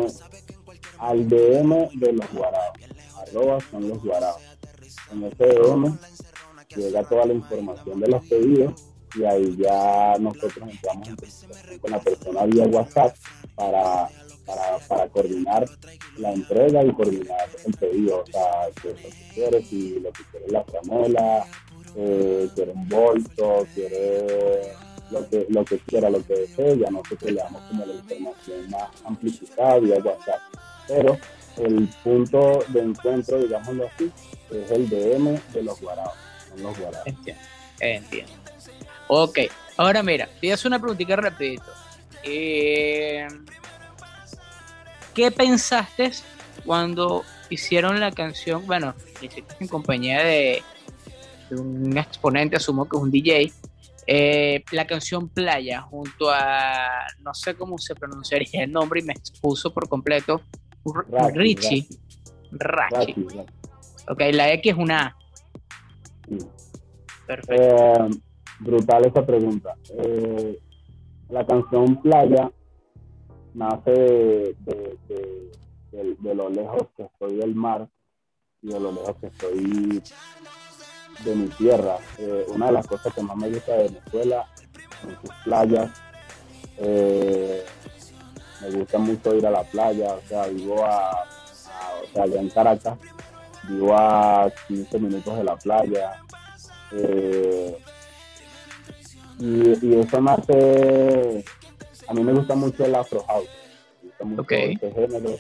al 0.99 1.29
DM 1.29 1.91
de 1.95 2.13
los 2.13 2.33
guarados, 2.33 2.77
arroba 3.23 3.59
son 3.71 3.89
los 3.89 4.03
guarados. 4.03 4.43
En 5.13 5.23
ese 5.23 5.47
DM 5.47 5.97
llega 6.75 7.05
toda 7.05 7.27
la 7.27 7.35
información 7.35 8.01
de 8.01 8.09
los 8.09 8.27
pedidos 8.27 8.85
y 9.15 9.25
ahí 9.25 9.57
ya 9.57 10.17
nosotros 10.19 10.71
entramos 10.71 11.09
con 11.81 11.91
la 11.93 12.01
persona 12.01 12.45
vía 12.45 12.65
WhatsApp 12.65 13.15
para, 13.55 14.09
para, 14.45 14.79
para 14.89 15.09
coordinar 15.09 15.67
la 16.17 16.33
entrega 16.33 16.83
y 16.83 16.93
coordinar 16.93 17.49
el 17.65 17.75
pedido. 17.75 18.25
O 18.25 18.27
sea, 18.27 18.67
qué 18.83 18.91
es 18.91 19.03
lo 19.05 19.09
que 19.09 19.35
quieres, 19.35 19.69
si 19.69 20.01
lo 20.01 20.11
que 20.11 20.25
quieres 20.33 20.51
la 20.51 20.65
framola, 20.65 21.47
eh, 21.95 22.49
quiere 22.57 22.73
un 22.73 22.89
bolso, 22.89 23.65
quiere 23.73 24.88
lo 25.11 25.29
que, 25.29 25.47
lo 25.49 25.65
que 25.65 25.79
quiera, 25.79 26.11
lo 26.11 26.25
que 26.25 26.35
desee, 26.35 26.79
ya 26.79 26.91
nosotros 26.91 27.31
le 27.31 27.41
damos 27.41 27.63
como 27.63 27.87
la 27.87 27.95
información 27.95 28.71
más 28.71 28.89
amplificada 29.05 29.79
vía 29.79 29.97
WhatsApp. 29.97 30.41
Pero 30.87 31.19
el 31.59 31.89
punto 32.03 32.65
de 32.69 32.81
encuentro, 32.81 33.39
digámoslo 33.39 33.87
así, 33.87 34.11
es 34.51 34.71
el 34.71 34.89
DM 34.89 35.39
de 35.53 35.63
los 35.63 35.81
guarados. 35.81 36.15
los 36.57 36.79
guarados. 36.79 37.07
Entiendo, 37.07 37.43
entiendo. 37.81 38.33
Ok, 39.09 39.39
ahora 39.77 40.03
mira, 40.03 40.29
te 40.41 40.55
una 40.67 40.79
preguntita 40.79 41.17
rapidito. 41.17 41.65
Eh, 42.23 43.27
¿Qué 45.15 45.31
pensaste 45.31 46.13
cuando 46.65 47.25
hicieron 47.49 47.99
la 47.99 48.13
canción? 48.13 48.67
Bueno, 48.67 48.95
hiciste 49.21 49.55
en 49.61 49.69
compañía 49.69 50.23
de, 50.23 50.63
un 51.51 51.97
exponente, 51.97 52.57
asumo 52.57 52.89
que 52.89 52.97
es 52.97 53.03
un 53.03 53.11
DJ. 53.11 53.53
Eh, 54.11 54.65
la 54.73 54.87
canción 54.87 55.29
Playa 55.29 55.83
junto 55.83 56.31
a 56.31 57.07
no 57.21 57.35
sé 57.35 57.55
cómo 57.55 57.77
se 57.77 57.95
pronunciaría 57.95 58.65
el 58.65 58.73
nombre 58.73 59.01
y 59.01 59.03
me 59.03 59.13
expuso 59.13 59.71
por 59.71 59.87
completo 59.87 60.41
Richie 61.35 61.87
Rachi. 62.53 63.15
Ok, 64.09 64.23
la 64.33 64.51
X 64.55 64.73
es 64.73 64.79
una 64.79 65.09
A. 65.09 65.17
Perfecto. 67.27 67.53
Eh, 67.53 68.09
brutal 68.61 69.05
esa 69.05 69.27
pregunta. 69.27 69.77
Eh, 69.91 70.59
la 71.29 71.47
canción 71.47 72.01
Playa 72.01 72.51
nace 73.53 73.91
de, 73.91 74.97
de, 75.93 76.35
lo 76.35 76.49
lejos 76.49 76.89
que 76.97 77.03
estoy 77.03 77.37
del 77.37 77.55
mar 77.55 77.87
y 78.63 78.69
de 78.69 78.81
lo 78.81 78.91
lejos 78.91 79.17
que 79.21 79.27
estoy 79.27 80.03
de 81.25 81.35
mi 81.35 81.49
tierra. 81.49 81.97
Eh, 82.19 82.47
una 82.49 82.67
de 82.67 82.73
las 82.73 82.87
cosas 82.87 83.13
que 83.15 83.23
más 83.23 83.37
me 83.37 83.51
gusta 83.51 83.73
de 83.73 83.85
Venezuela 83.85 84.47
son 85.03 85.19
sus 85.21 85.31
playas. 85.45 85.91
Eh, 86.79 87.65
me 88.63 88.71
gusta 88.71 88.99
mucho 88.99 89.35
ir 89.35 89.47
a 89.47 89.51
la 89.51 89.63
playa, 89.63 90.15
o 90.15 90.29
sea, 90.29 90.47
vivo 90.47 90.85
a, 90.85 91.11
o 92.03 92.13
sea, 92.13 92.25
allá 92.25 92.41
en 92.41 92.51
Caracas, 92.51 92.99
vivo 93.69 93.95
a 93.97 94.51
15 94.67 94.99
minutos 94.99 95.37
de 95.37 95.45
la 95.45 95.57
playa. 95.57 96.23
Eh, 96.93 97.79
y, 99.39 99.87
y, 99.87 100.01
eso 100.01 100.21
nace, 100.21 101.45
a 102.09 102.15
mí 102.15 102.25
me 102.25 102.33
gusta 102.33 102.57
mucho 102.57 102.85
el 102.85 102.95
afro 102.95 103.23
house, 103.25 103.49
me 104.03 104.09
gusta 104.09 104.25
mucho 104.25 104.55
este 104.55 104.91
género, 104.91 105.37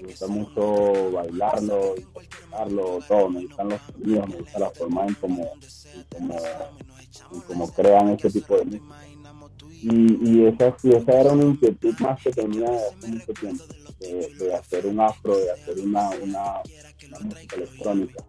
me 0.00 0.08
gusta 0.08 0.26
mucho 0.26 1.12
bailarlo, 1.12 1.94
interpretarlo, 1.96 2.98
todo, 3.06 3.28
me 3.28 3.46
gustan 3.46 3.68
los 3.68 3.80
sonidos, 3.82 4.28
me 4.28 4.36
gusta 4.36 4.58
la 4.58 4.70
forma 4.70 5.06
en 5.06 5.14
cómo, 5.14 5.52
en 6.18 7.66
crean 7.74 8.08
ese 8.10 8.30
tipo 8.30 8.56
de 8.56 8.64
música. 8.64 8.84
Y, 9.70 10.30
y, 10.30 10.46
esa, 10.46 10.74
y 10.82 10.94
esa 10.94 11.20
era 11.20 11.32
una 11.32 11.44
inquietud 11.44 11.94
más 12.00 12.22
que 12.22 12.30
tenía 12.30 12.68
hace 12.68 13.06
mucho 13.08 13.32
tiempo, 13.34 13.64
de, 14.00 14.54
hacer 14.54 14.86
un 14.86 15.00
afro, 15.00 15.36
de 15.36 15.52
hacer 15.52 15.78
una, 15.80 16.08
una, 16.22 16.62
música 17.20 17.56
electrónica. 17.56 18.24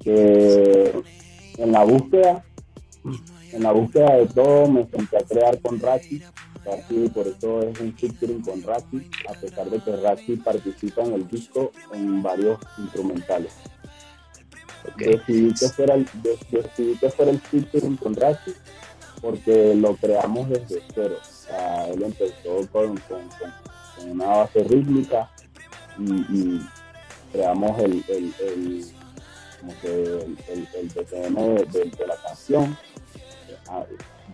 Que 0.00 1.02
en 1.56 1.72
la 1.72 1.84
búsqueda, 1.84 2.44
en 3.52 3.62
la 3.62 3.72
búsqueda 3.72 4.16
de 4.16 4.26
todo 4.26 4.68
me 4.68 4.86
senté 4.90 5.16
a 5.16 5.24
crear 5.24 5.60
con 5.62 5.80
Rachi, 5.80 6.22
Rachi 6.64 7.08
por 7.08 7.26
eso 7.26 7.62
es 7.62 7.80
un 7.80 7.94
featuring 7.94 8.42
con 8.42 8.62
Rachi, 8.62 9.10
a 9.28 9.34
pesar 9.34 9.68
de 9.70 9.80
que 9.80 9.96
Rachi 9.96 10.36
participa 10.36 11.02
en 11.02 11.14
el 11.14 11.28
disco 11.28 11.72
en 11.92 12.22
varios 12.22 12.58
instrumentales. 12.78 13.52
Decidí, 14.96 15.54
que 15.54 15.68
fuera 15.68 15.94
el, 15.94 16.06
decidí 16.22 16.96
que 16.96 17.10
fuera 17.10 17.30
el 17.30 17.40
featuring 17.40 17.96
con 17.96 18.14
Rachi 18.14 18.54
porque 19.24 19.74
lo 19.74 19.96
creamos 19.96 20.50
desde 20.50 20.82
cero. 20.94 21.16
él 21.90 22.02
empezó 22.02 22.68
con, 22.70 23.00
una 24.06 24.26
base 24.26 24.62
rítmica 24.64 25.30
y, 25.98 26.60
creamos 27.32 27.78
el, 27.80 28.04
el, 28.08 28.34
el, 28.46 28.86
como 29.60 29.80
que 29.80 30.04
el, 30.04 30.68
el 30.74 30.88
BPM 30.88 31.36
de, 31.72 32.06
la 32.06 32.16
canción. 32.16 32.76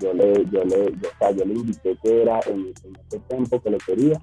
Yo 0.01 0.15
le, 0.15 0.47
yo 0.51 0.65
le, 0.65 0.93
yo, 1.37 1.45
le 1.45 1.55
indiqué 1.55 1.97
que 2.03 2.23
era 2.23 2.41
en, 2.47 2.73
ese 3.07 3.19
tiempo 3.29 3.61
que 3.61 3.71
lo 3.71 3.79
quería. 3.79 4.21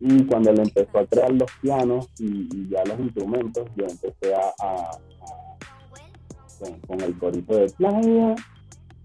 Y 0.00 0.24
cuando 0.24 0.52
le 0.52 0.62
empezó 0.62 0.98
a 0.98 1.06
crear 1.06 1.32
los 1.32 1.50
pianos 1.60 2.08
y, 2.18 2.68
ya 2.68 2.84
los 2.84 2.98
instrumentos, 2.98 3.68
yo 3.76 3.86
empecé 3.86 4.34
a, 4.34 4.90
con, 6.86 7.00
el 7.00 7.18
corito 7.18 7.56
de 7.56 7.70
playa, 7.70 8.34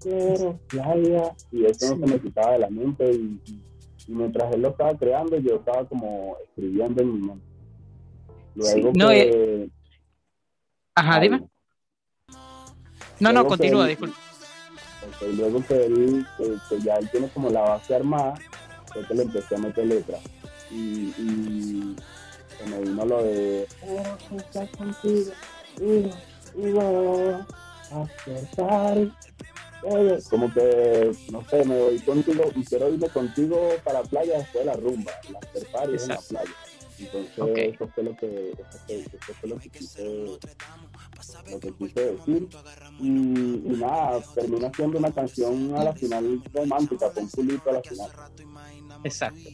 pero 0.03 0.59
playa, 0.67 1.35
y 1.51 1.65
eso 1.65 1.95
no 1.95 2.07
se 2.07 2.13
me 2.13 2.19
quitaba 2.19 2.53
de 2.53 2.59
la 2.59 2.69
mente 2.69 3.11
y, 3.11 3.39
mientras 4.07 4.53
él 4.53 4.61
lo 4.61 4.69
estaba 4.69 4.97
creando 4.97 5.37
yo 5.37 5.55
estaba 5.55 5.85
como 5.85 6.37
escribiendo 6.43 7.01
en 7.01 7.13
mi 7.13 7.27
mente. 7.27 7.45
Luego 8.55 8.91
no, 8.95 9.09
que... 9.09 9.69
Ajá, 10.95 11.19
dime. 11.19 11.43
No, 13.19 13.31
no, 13.31 13.45
continúa, 13.45 13.85
disculpa. 13.85 14.17
Luego 15.33 15.63
que 15.65 15.85
él, 15.85 16.25
que, 16.37 16.81
ya 16.81 16.95
él 16.95 17.09
tiene 17.09 17.29
como 17.29 17.49
la 17.49 17.61
base 17.61 17.95
armada, 17.95 18.35
fue 18.91 19.05
que 19.07 19.13
le 19.13 19.23
empecé 19.23 19.55
a 19.55 19.59
meter 19.59 19.85
letras. 19.85 20.21
Y, 20.69 21.13
y 21.17 21.95
se 22.57 22.65
me 22.69 22.81
vino 22.81 23.05
lo 23.05 23.23
de, 23.23 23.67
contigo, 24.77 25.31
y, 25.79 26.11
y 26.61 26.71
voy 26.71 27.35
a 27.91 28.01
hacer 28.01 29.11
como 30.29 30.51
que, 30.53 31.11
no 31.31 31.43
sé, 31.49 31.63
me 31.63 31.79
voy 31.79 31.99
contigo 31.99 32.51
y 32.55 32.63
quiero 32.65 32.89
irme 32.89 33.09
contigo 33.09 33.69
para 33.83 34.01
la 34.01 34.09
playa 34.09 34.37
después 34.39 34.65
de 34.65 34.71
la 34.71 34.73
rumba, 34.73 35.11
la 35.29 35.39
party 35.71 35.95
en 36.01 36.07
la 36.07 36.17
playa. 36.17 36.51
Entonces, 36.99 37.73
eso 37.73 37.87
fue 37.93 38.03
lo 38.03 38.15
que, 38.15 38.51
eso 38.87 39.33
fue, 39.39 39.49
lo 39.49 39.57
que 39.57 39.69
quise, 39.69 40.03
lo 41.51 41.59
que 41.59 41.71
quise 41.73 42.13
decir. 42.13 42.47
Y, 42.99 43.07
y, 43.07 43.77
nada, 43.79 44.21
termina 44.33 44.71
siendo 44.75 44.97
una 44.97 45.11
canción 45.11 45.75
a 45.75 45.83
la 45.83 45.93
final 45.93 46.41
romántica, 46.53 47.11
con 47.11 47.29
pulito 47.29 47.69
a 47.69 47.73
la 47.73 47.81
final. 47.83 48.09
Exacto. 49.03 49.49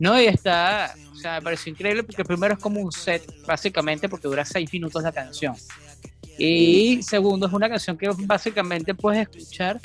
No, 0.00 0.20
y 0.20 0.26
está, 0.26 0.94
o 1.12 1.14
sea, 1.14 1.34
me 1.34 1.42
pareció 1.42 1.70
increíble 1.70 2.02
porque 2.02 2.24
primero 2.24 2.54
es 2.54 2.60
como 2.60 2.80
un 2.80 2.90
set, 2.90 3.22
básicamente, 3.46 4.08
porque 4.08 4.28
dura 4.28 4.44
seis 4.44 4.72
minutos 4.72 5.02
la 5.02 5.12
canción. 5.12 5.54
Y 6.38 7.02
segundo, 7.02 7.46
es 7.46 7.52
una 7.52 7.68
canción 7.68 7.98
que 7.98 8.08
básicamente 8.24 8.94
puedes 8.94 9.28
escuchar 9.28 9.78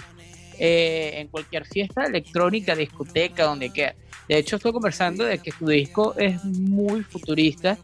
eh, 0.60 1.12
en 1.16 1.28
cualquier 1.28 1.66
fiesta 1.66 2.06
electrónica, 2.06 2.76
discoteca, 2.76 3.46
donde 3.46 3.72
quiera. 3.72 3.96
De 4.28 4.38
hecho, 4.38 4.56
estoy 4.56 4.72
conversando 4.72 5.24
de 5.24 5.38
que 5.40 5.52
tu 5.52 5.68
disco 5.68 6.16
es 6.18 6.44
muy 6.44 7.04
futurista, 7.04 7.78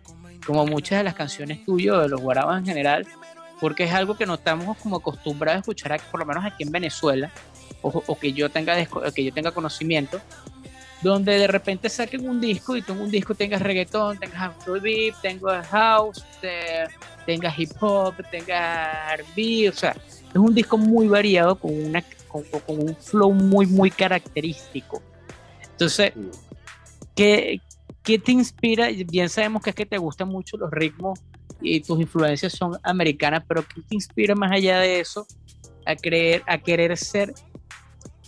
como 0.45 0.65
muchas 0.65 0.99
de 0.99 1.03
las 1.03 1.13
canciones 1.13 1.63
tuyas, 1.65 2.01
de 2.01 2.09
los 2.09 2.21
guarabas 2.21 2.59
en 2.59 2.65
general, 2.65 3.07
porque 3.59 3.83
es 3.83 3.93
algo 3.93 4.17
que 4.17 4.25
no 4.25 4.35
estamos 4.35 4.77
como 4.77 4.97
acostumbrados 4.97 5.57
a 5.57 5.61
escuchar, 5.61 6.01
por 6.09 6.19
lo 6.19 6.25
menos 6.25 6.43
aquí 6.43 6.63
en 6.63 6.71
Venezuela, 6.71 7.31
o, 7.83 8.17
que, 8.17 8.33
yo 8.33 8.49
tenga, 8.49 8.75
que 9.13 9.23
yo 9.23 9.33
tenga 9.33 9.51
conocimiento, 9.51 10.19
donde 11.01 11.37
de 11.37 11.47
repente 11.47 11.89
saquen 11.89 12.27
un 12.27 12.39
disco 12.39 12.75
y 12.75 12.81
tú 12.81 12.93
un 12.93 13.09
disco 13.09 13.33
tengas 13.33 13.61
reggaetón, 13.61 14.19
tengas 14.19 14.41
afrobeat, 14.41 15.15
tengas 15.21 15.67
house, 15.67 16.23
tengas 17.25 17.57
hip 17.57 17.71
hop, 17.79 18.15
tengas 18.29 19.13
R&B, 19.13 19.69
o 19.69 19.73
sea, 19.73 19.95
es 20.29 20.35
un 20.35 20.53
disco 20.53 20.77
muy 20.77 21.07
variado 21.07 21.55
con, 21.55 21.73
una, 21.73 22.03
con, 22.31 22.43
un 22.67 22.95
flow 22.95 23.33
muy, 23.33 23.65
muy 23.65 23.91
característico. 23.91 25.01
Entonces, 25.71 26.13
¿qué, 27.15 27.61
¿qué 28.03 28.19
te 28.19 28.31
inspira? 28.31 28.89
Bien 29.07 29.29
sabemos 29.29 29.61
que 29.61 29.71
es 29.71 29.75
que 29.75 29.85
te 29.85 29.97
gustan 29.97 30.29
mucho 30.29 30.57
los 30.57 30.71
ritmos 30.71 31.19
y 31.61 31.81
tus 31.81 31.99
influencias 31.99 32.53
son 32.53 32.77
americanas, 32.83 33.43
pero 33.47 33.63
¿qué 33.63 33.81
te 33.81 33.95
inspira 33.95 34.35
más 34.35 34.51
allá 34.51 34.79
de 34.79 34.99
eso 34.99 35.25
a, 35.85 35.95
creer, 35.95 36.43
a 36.47 36.57
querer 36.57 36.97
ser 36.97 37.33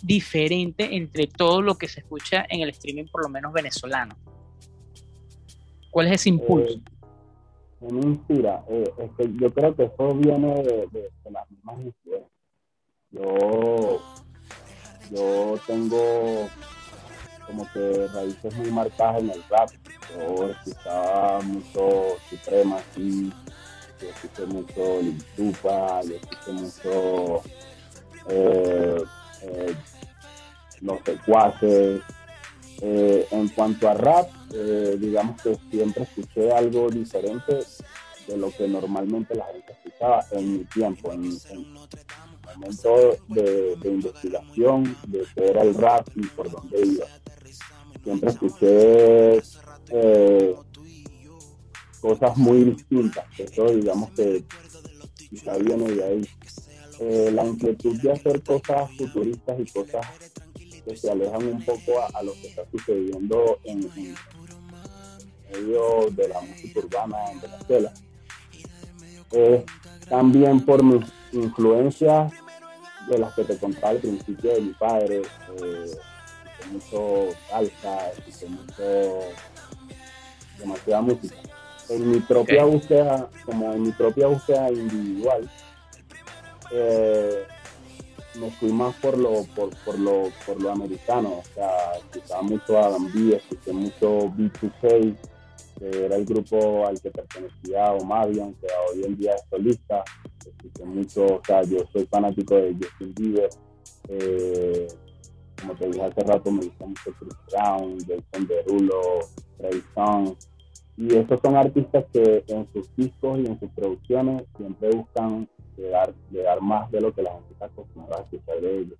diferente 0.02 0.96
entre 0.96 1.26
todo 1.26 1.62
lo 1.62 1.76
que 1.76 1.88
se 1.88 2.00
escucha 2.00 2.44
en 2.48 2.60
el 2.60 2.70
streaming, 2.70 3.06
por 3.10 3.22
lo 3.22 3.28
menos 3.28 3.52
venezolano? 3.52 4.16
¿Cuál 5.90 6.08
es 6.08 6.14
ese 6.14 6.28
impulso? 6.30 6.74
Eh, 6.74 7.92
me 7.92 8.00
inspira. 8.00 8.64
Eh, 8.68 8.92
es 8.98 9.10
que 9.16 9.32
yo 9.36 9.52
creo 9.52 9.76
que 9.76 9.84
eso 9.84 10.14
viene 10.14 10.62
de, 10.62 11.10
las 11.30 11.50
mismas 11.50 11.80
influencias. 11.80 12.33
Yo, 13.14 14.00
yo 15.10 15.58
tengo 15.66 16.48
como 17.46 17.70
que 17.72 18.08
raíces 18.12 18.54
muy 18.56 18.70
marcadas 18.70 19.22
en 19.22 19.30
el 19.30 19.42
rap. 19.48 19.70
Yo 20.14 20.50
escuchaba 20.50 21.40
mucho 21.42 22.16
Suprema, 22.28 22.78
sí, 22.94 23.32
yo 24.00 24.08
escuché 24.08 24.46
mucho 24.46 25.02
Lintupa, 25.02 26.02
yo 26.02 26.16
escuché 26.16 26.52
mucho 26.52 27.42
eh, 28.28 29.04
eh, 29.42 29.76
los 30.80 30.98
secuaces. 31.04 32.02
Eh, 32.80 33.26
en 33.30 33.48
cuanto 33.50 33.88
a 33.88 33.94
rap, 33.94 34.28
eh, 34.52 34.96
digamos 34.98 35.40
que 35.40 35.56
siempre 35.70 36.02
escuché 36.02 36.50
algo 36.50 36.90
diferente 36.90 37.60
de 38.26 38.36
lo 38.36 38.50
que 38.50 38.66
normalmente 38.66 39.34
la 39.34 39.46
gente 39.46 39.72
escuchaba 39.72 40.24
en 40.32 40.58
mi 40.58 40.64
tiempo, 40.64 41.12
en, 41.12 41.20
mi 41.22 41.38
momento 42.56 43.16
de, 43.28 43.76
investigación, 43.84 44.96
de 45.08 45.24
qué 45.34 45.46
era 45.46 45.62
el 45.62 45.74
rap 45.74 46.06
y 46.14 46.26
por 46.26 46.50
dónde 46.50 46.80
iba. 46.80 47.06
Siempre 48.02 48.30
escuché 48.30 49.42
eh, 49.90 50.54
cosas 52.00 52.36
muy 52.36 52.64
distintas. 52.64 53.24
Eso 53.38 53.66
digamos 53.66 54.10
que 54.10 54.44
quizá 55.30 55.56
viene 55.56 55.90
de 55.90 56.04
ahí. 56.04 56.28
Eh, 57.00 57.30
la 57.32 57.44
inquietud 57.44 58.00
de 58.00 58.12
hacer 58.12 58.42
cosas 58.42 58.90
futuristas 58.96 59.58
y 59.58 59.64
cosas 59.64 60.06
que 60.84 60.96
se 60.96 61.10
alejan 61.10 61.46
un 61.48 61.64
poco 61.64 61.92
a, 62.14 62.22
lo 62.22 62.32
que 62.34 62.48
está 62.48 62.62
sucediendo 62.70 63.58
en, 63.64 63.90
medio 65.50 66.10
de 66.10 66.28
la 66.28 66.40
música 66.40 66.80
urbana 66.80 67.16
en 67.32 67.40
Venezuela. 67.40 67.92
también 70.08 70.64
por 70.64 70.84
mis 70.84 71.04
influencias 71.32 72.32
de 73.08 73.18
las 73.18 73.34
que 73.34 73.44
te 73.44 73.56
contaba 73.58 73.90
al 73.90 73.98
principio 73.98 74.52
de 74.52 74.60
mi 74.60 74.72
padre, 74.72 75.22
eh, 75.62 75.90
mucho 76.70 77.28
salsa, 77.48 78.12
mucho 78.48 79.20
demasiada 80.58 81.02
música. 81.02 81.36
En 81.88 82.10
mi 82.10 82.20
propia 82.20 82.64
búsqueda, 82.64 83.28
como 83.44 83.72
en 83.72 83.82
mi 83.82 83.92
propia 83.92 84.26
búsqueda 84.26 84.70
individual, 84.70 85.50
eh, 86.72 87.46
me 88.36 88.50
fui 88.52 88.72
más 88.72 88.94
por 88.96 89.16
lo, 89.18 89.44
por, 89.54 89.70
por, 89.84 89.98
lo, 89.98 90.30
por 90.46 90.60
lo 90.60 90.70
americano, 90.70 91.38
o 91.38 91.44
sea, 91.54 91.92
escuchaba 91.98 92.42
mucho 92.42 92.78
a 92.78 92.90
Gambia, 92.90 93.36
escuché 93.36 93.72
mucho 93.72 94.30
B2K, 94.30 95.16
que 95.78 96.04
era 96.06 96.16
el 96.16 96.24
grupo 96.24 96.86
al 96.86 97.00
que 97.00 97.10
pertenecía 97.10 97.92
Omarion, 97.92 98.54
que 98.54 98.66
hoy 98.66 99.04
en 99.04 99.16
día 99.16 99.34
es 99.34 99.44
solista, 99.50 100.04
mucho, 100.84 101.24
o 101.24 101.40
sea, 101.44 101.62
yo 101.62 101.78
soy 101.92 102.06
fanático 102.06 102.54
de 102.56 102.74
Justin 102.74 103.14
Bieber, 103.14 103.48
eh, 104.08 104.88
como 105.60 105.74
te 105.74 105.86
dije 105.86 106.02
hace 106.02 106.20
rato, 106.20 106.50
me 106.50 106.64
gusta 106.64 106.86
mucho 106.86 107.12
Chris 107.18 107.34
Brown, 107.50 107.98
Jason 108.00 108.46
Derulo, 108.46 109.00
Trey 109.58 109.82
Songz, 109.94 110.48
y 110.96 111.16
estos 111.16 111.40
son 111.42 111.56
artistas 111.56 112.04
que 112.12 112.44
en 112.46 112.68
sus 112.72 112.94
discos 112.96 113.40
y 113.40 113.46
en 113.46 113.58
sus 113.58 113.70
producciones 113.70 114.44
siempre 114.56 114.90
buscan 114.90 115.48
llegar, 115.76 116.14
llegar 116.30 116.60
más 116.60 116.90
de 116.90 117.00
lo 117.00 117.12
que 117.12 117.22
la 117.22 117.32
gente 117.32 117.52
está 117.52 117.66
acostumbrada 117.66 118.22
a 118.22 118.24
escuchar 118.24 118.60
de 118.60 118.78
ellos. 118.78 118.98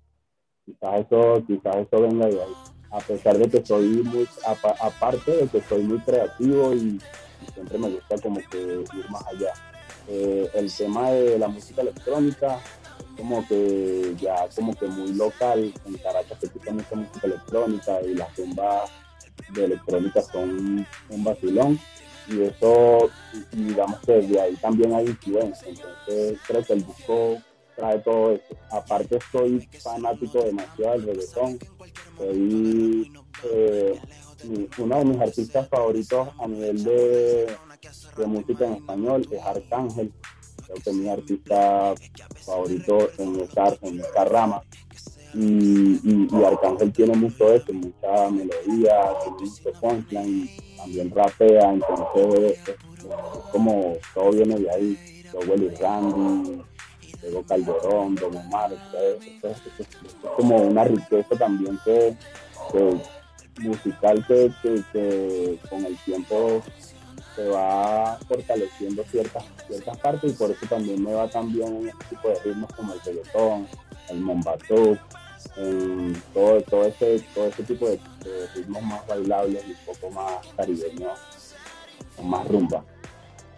Quizás 0.65 1.05
eso, 1.05 1.43
quizás 1.47 1.75
eso 1.77 2.01
venga 2.01 2.27
de 2.27 2.41
ahí. 2.41 2.53
A 2.91 2.99
pesar 2.99 3.37
de 3.37 3.49
que 3.49 3.65
soy 3.65 4.03
muy, 4.03 4.27
aparte 4.81 5.31
de 5.31 5.47
que 5.47 5.61
soy 5.61 5.83
muy 5.83 5.99
creativo 5.99 6.73
y, 6.73 6.99
siempre 7.53 7.77
me 7.77 7.89
gusta 7.89 8.17
como 8.21 8.39
que 8.49 8.57
ir 8.57 9.09
más 9.09 9.25
allá. 9.27 9.53
Eh, 10.07 10.49
el 10.53 10.73
tema 10.73 11.11
de 11.11 11.39
la 11.39 11.47
música 11.47 11.81
electrónica 11.81 12.59
como 13.17 13.47
que 13.47 14.15
ya 14.19 14.47
como 14.55 14.73
que 14.75 14.87
muy 14.87 15.13
local. 15.13 15.73
En 15.85 15.97
Caracas 15.97 16.37
se 16.39 16.71
mucha 16.71 16.95
música 16.95 17.27
electrónica 17.27 18.01
y 18.01 18.13
las 18.13 18.33
tumbas 18.33 18.89
de 19.53 19.65
electrónica 19.65 20.21
son 20.21 20.85
un 21.09 21.23
vacilón 21.23 21.79
y 22.27 22.41
eso, 22.41 23.09
digamos 23.51 23.99
que 23.99 24.13
de 24.13 24.41
ahí 24.41 24.55
también 24.55 24.93
hay 24.93 25.05
influencia, 25.05 25.67
entonces 25.67 26.39
creo 26.47 26.65
que 26.65 26.73
el 26.73 26.85
disco 26.85 27.37
trae 27.75 27.99
todo 27.99 28.31
eso. 28.31 28.55
Aparte 28.71 29.19
soy 29.31 29.67
fanático 29.83 30.41
demasiado 30.41 30.93
del 30.93 31.03
reggaetón, 31.03 31.59
soy 32.17 33.11
eh, 33.43 33.99
uno 34.77 34.97
de 34.97 35.05
mis 35.05 35.21
artistas 35.21 35.67
favoritos 35.69 36.29
a 36.39 36.47
nivel 36.47 36.83
de, 36.83 37.47
de 38.17 38.25
música 38.25 38.65
en 38.65 38.73
español 38.73 39.27
es 39.31 39.41
Arcángel, 39.43 40.11
creo 40.65 40.77
que 40.83 40.93
mi 40.93 41.09
artista 41.09 41.93
favorito 42.45 43.09
en 43.17 43.39
esta, 43.41 43.77
en 43.81 43.99
esta 43.99 44.25
rama. 44.25 44.63
Y, 45.33 45.99
y, 46.03 46.43
Arcángel 46.45 46.93
tiene 46.93 47.13
mucho 47.15 47.53
eso, 47.53 47.73
mucha 47.73 48.29
melodía, 48.29 49.11
mucho 49.29 49.79
punchline, 49.81 50.49
también 50.77 51.11
rapea, 51.13 51.73
entonces 51.73 52.57
es, 52.67 52.75
como 53.51 53.97
todo 54.13 54.31
viene 54.31 54.55
de 54.55 54.71
ahí, 54.71 55.23
Willy 55.47 55.69
Randy, 55.75 56.61
luego 57.21 57.43
Calderón, 57.43 58.15
Don 58.15 58.37
Omar, 58.37 58.71
es, 58.71 59.57
como 60.37 60.55
una 60.57 60.85
riqueza 60.85 61.35
también 61.37 61.77
que, 61.83 62.15
musical 63.59 64.25
que, 64.27 64.51
que, 64.93 65.59
con 65.69 65.85
el 65.85 65.97
tiempo 66.05 66.61
se 67.35 67.47
va 67.49 68.17
fortaleciendo 68.27 69.03
ciertas, 69.11 69.43
ciertas 69.67 69.97
partes 69.97 70.31
y 70.31 70.35
por 70.35 70.51
eso 70.51 70.65
también 70.67 71.03
me 71.03 71.13
va 71.13 71.27
también 71.27 71.75
en 71.75 71.89
este 71.89 72.05
tipo 72.09 72.29
de 72.29 72.39
ritmos 72.43 72.73
como 72.73 72.93
el 72.93 73.01
reggaetón, 73.01 73.67
el 74.09 74.19
mombatú, 74.21 74.97
todo, 76.33 76.61
todo, 76.61 76.85
ese, 76.85 77.19
todo 77.33 77.47
ese 77.47 77.63
tipo 77.63 77.87
de, 77.87 77.99
ritmos 78.55 78.83
más 78.83 79.07
bailables 79.07 79.63
y 79.67 79.71
un 79.71 79.77
poco 79.85 80.11
más 80.11 80.47
caribeños, 80.55 81.19
con 82.15 82.29
más 82.29 82.47
rumba. 82.47 82.83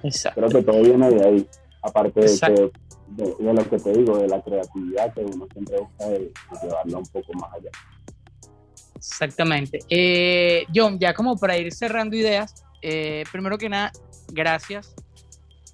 Exacto. 0.04 0.42
Creo 0.42 0.50
que 0.50 0.72
todo 0.72 0.82
viene 0.82 1.10
de 1.10 1.26
ahí, 1.26 1.50
aparte 1.82 2.20
de, 2.20 2.40
que, 2.40 2.72
de, 3.24 3.54
lo 3.54 3.70
que 3.70 3.78
te 3.78 3.94
digo, 3.94 4.18
de 4.18 4.28
la 4.28 4.42
creatividad 4.42 5.13
que 5.13 5.22
uno 5.22 5.48
siempre 5.52 5.80
busca 5.80 6.08
de, 6.08 6.32
llevarla 6.62 6.98
un 6.98 7.06
poco 7.06 7.34
más 7.34 7.54
allá. 7.54 7.70
Exactamente. 8.96 9.80
Eh, 9.90 10.66
John, 10.74 11.00
ya 11.00 11.13
como 11.13 11.38
para 11.38 11.58
ir 11.58 11.72
cerrando 11.74 12.16
ideas, 12.16 12.66
eh, 12.82 13.24
primero 13.32 13.58
que 13.58 13.70
nada, 13.70 13.92
gracias 14.30 14.96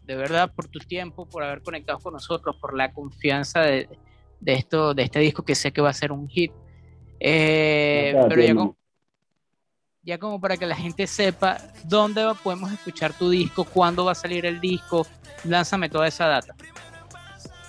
de 0.05 0.15
verdad 0.15 0.51
por 0.53 0.67
tu 0.67 0.79
tiempo, 0.79 1.25
por 1.25 1.43
haber 1.43 1.61
conectado 1.61 1.99
con 1.99 2.13
nosotros, 2.13 2.55
por 2.59 2.75
la 2.75 2.91
confianza 2.91 3.61
de, 3.61 3.89
de, 4.39 4.53
esto, 4.53 4.93
de 4.93 5.03
este 5.03 5.19
disco 5.19 5.43
que 5.43 5.55
sé 5.55 5.71
que 5.71 5.81
va 5.81 5.89
a 5.89 5.93
ser 5.93 6.11
un 6.11 6.27
hit. 6.27 6.51
Eh, 7.19 8.13
pero 8.27 8.41
ya 8.41 8.55
como, 8.55 8.77
ya 10.01 10.17
como 10.17 10.41
para 10.41 10.57
que 10.57 10.65
la 10.65 10.75
gente 10.75 11.07
sepa 11.07 11.57
dónde 11.85 12.29
podemos 12.43 12.71
escuchar 12.71 13.13
tu 13.13 13.29
disco, 13.29 13.63
cuándo 13.63 14.05
va 14.05 14.11
a 14.11 14.15
salir 14.15 14.45
el 14.45 14.59
disco, 14.59 15.07
lánzame 15.45 15.89
toda 15.89 16.07
esa 16.07 16.27
data. 16.27 16.55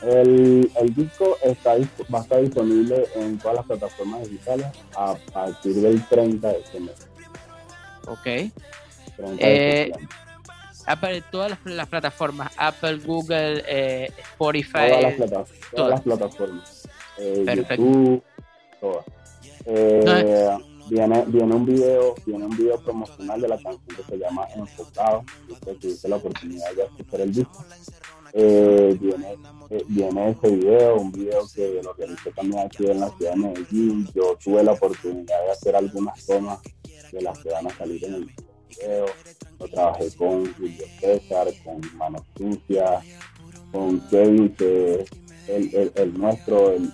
El, 0.03 0.70
el 0.79 0.94
disco 0.94 1.38
está, 1.42 1.77
va 2.12 2.18
a 2.18 2.23
estar 2.23 2.40
disponible 2.42 3.07
en 3.14 3.38
todas 3.38 3.57
las 3.59 3.66
plataformas 3.66 4.29
digitales 4.29 4.66
a 4.97 5.14
partir 5.33 5.77
del 5.77 6.05
30 6.09 6.49
de 6.49 6.59
este 6.59 6.81
mes. 6.81 7.09
Ok. 8.07 8.53
Eh, 9.38 9.92
Apple, 10.87 11.22
todas 11.31 11.59
las, 11.64 11.88
plataformas, 11.88 12.53
Apple, 12.57 12.98
Google, 12.98 13.64
eh, 13.66 14.11
Spotify. 14.33 15.16
Todas 15.74 15.90
las, 15.90 16.03
plataformas. 16.03 16.88
Eh, 17.18 17.44
YouTube, 17.57 18.22
todas. 18.81 19.05
Eh, 19.66 20.59
viene, 20.90 21.24
viene 21.29 21.55
un 21.55 21.64
video, 21.64 22.14
viene 22.27 22.44
un 22.44 22.57
video 22.57 22.79
promocional 22.81 23.40
de 23.40 23.48
la 23.48 23.57
canción 23.57 23.96
que 23.96 24.03
se 24.03 24.18
llama 24.18 24.46
Enfocado. 24.55 25.24
Usted 25.48 25.77
tuviste 25.77 26.09
la 26.09 26.16
oportunidad 26.16 26.74
de 26.74 26.83
escuchar 26.83 27.20
el 27.22 27.33
disco. 27.33 27.64
viene, 28.35 29.38
viene 29.88 30.31
ese 30.31 30.55
video, 30.55 30.96
un 30.96 31.12
video 31.12 31.46
que 31.55 31.81
lo 31.83 31.94
realicé 31.94 32.31
también 32.33 32.66
aquí 32.66 32.87
en 32.87 33.00
la 33.00 33.09
ciudad 33.11 33.33
de 33.33 33.38
Medellín. 33.38 34.07
Yo 34.14 34.37
tuve 34.42 34.62
la 34.62 34.72
oportunidad 34.72 35.44
de 35.44 35.50
hacer 35.50 35.77
algunas 35.77 36.27
tomas 36.27 36.59
de 37.11 37.22
las 37.22 37.38
que 37.38 37.48
van 37.50 37.68
a 37.68 37.70
salir 37.70 38.05
en 38.05 38.14
el 38.14 38.24
video 38.27 38.54
lo 39.58 39.68
trabajé 39.68 40.10
con 40.16 40.52
Julio 40.54 40.84
César, 41.00 41.48
con 41.64 41.80
Mano 41.96 42.24
Sucia, 42.37 43.00
con 43.72 44.00
Kevin, 44.08 44.54
que 44.54 45.00
es 45.00 45.10
el, 45.48 45.92
el, 45.94 46.18
nuestro, 46.18 46.72
el, 46.72 46.92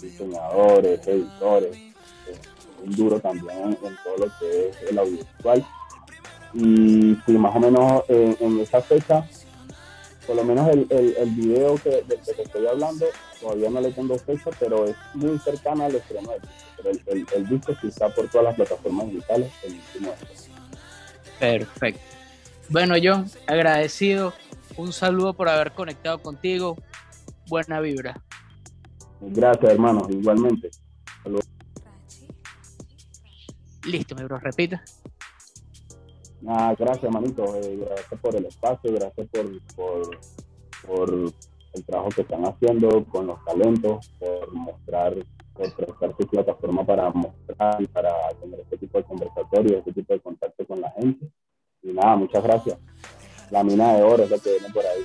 diseñador, 0.00 0.84
el 0.86 1.00
editor, 1.00 1.70
un 2.84 2.96
duro 2.96 3.20
también 3.20 3.78
en, 3.82 3.96
todo 4.04 4.16
lo 4.18 4.32
que 4.38 4.68
es 4.68 4.76
el 4.90 4.98
audiovisual. 4.98 5.66
Y 6.54 7.16
sí, 7.26 7.32
más 7.32 7.54
o 7.54 7.60
menos 7.60 8.02
en, 8.08 8.60
esa 8.60 8.80
fecha, 8.80 9.28
por 10.26 10.36
lo 10.36 10.44
menos 10.44 10.68
el, 10.70 10.86
el, 10.90 11.16
el 11.16 11.30
video 11.30 11.76
que, 11.76 12.02
del 12.02 12.20
que 12.20 12.42
estoy 12.42 12.66
hablando, 12.66 13.06
todavía 13.40 13.70
no 13.70 13.80
le 13.80 13.92
tengo 13.92 14.18
fecha, 14.18 14.50
pero 14.58 14.86
es 14.86 14.96
muy 15.14 15.38
cercana 15.38 15.86
al 15.86 15.94
estreno 15.94 16.30
del 16.32 16.40
disco. 16.40 17.06
El, 17.10 17.26
el, 17.34 17.48
disco 17.48 17.72
sí 17.80 17.88
está 17.88 18.08
por 18.14 18.28
todas 18.28 18.46
las 18.46 18.54
plataformas 18.56 19.06
digitales 19.06 19.52
el 19.64 19.74
último 19.74 20.14
Perfecto. 21.40 22.00
Bueno, 22.68 22.94
John, 23.02 23.26
agradecido. 23.46 24.32
Un 24.76 24.92
saludo 24.92 25.34
por 25.34 25.48
haber 25.48 25.72
conectado 25.72 26.18
contigo. 26.18 26.76
Buena 27.48 27.80
vibra. 27.80 28.22
Gracias, 29.20 29.72
hermano. 29.72 30.06
Igualmente. 30.08 30.70
Listo, 33.84 34.14
mi 34.14 34.24
bro. 34.24 34.38
Repita. 34.38 34.82
Ah, 36.46 36.74
gracias, 36.78 37.10
manito. 37.10 37.44
Eh, 37.56 37.78
gracias 37.86 38.20
por 38.20 38.36
el 38.36 38.46
espacio, 38.46 38.92
gracias 38.94 39.28
por, 39.28 39.62
por, 39.74 40.20
por 40.86 41.32
el 41.72 41.84
trabajo 41.84 42.08
que 42.10 42.22
están 42.22 42.44
haciendo 42.44 43.04
con 43.06 43.26
los 43.26 43.44
talentos, 43.44 44.10
por 44.18 44.52
mostrar, 44.52 45.14
eh, 45.60 45.70
prestar 45.76 46.14
su 46.18 46.26
plataforma 46.26 46.86
para 46.86 47.10
mostrar 47.10 47.82
y 47.82 47.86
para 47.86 48.10
tener 48.40 48.60
este 48.60 48.78
tipo 48.78 48.96
de 48.96 49.04
conversatorio, 49.04 49.78
este 49.78 49.92
tipo 49.92 50.14
de 50.14 50.20
contacto 50.20 50.66
con 50.66 50.80
la 50.80 50.90
gente. 50.92 51.26
Y 51.82 51.92
nada, 51.92 52.16
muchas 52.16 52.42
gracias. 52.42 52.78
La 53.50 53.62
mina 53.62 53.92
de 53.94 54.02
oro 54.02 54.22
es 54.22 54.30
lo 54.30 54.38
que 54.38 54.52
viene 54.52 54.72
por 54.72 54.82
ahí. 54.86 55.04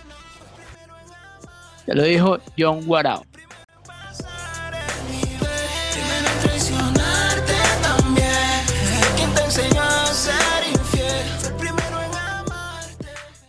Ya 1.87 1.93
lo 1.93 2.03
dijo 2.03 2.37
John 2.57 2.85
Guarao. 2.85 3.21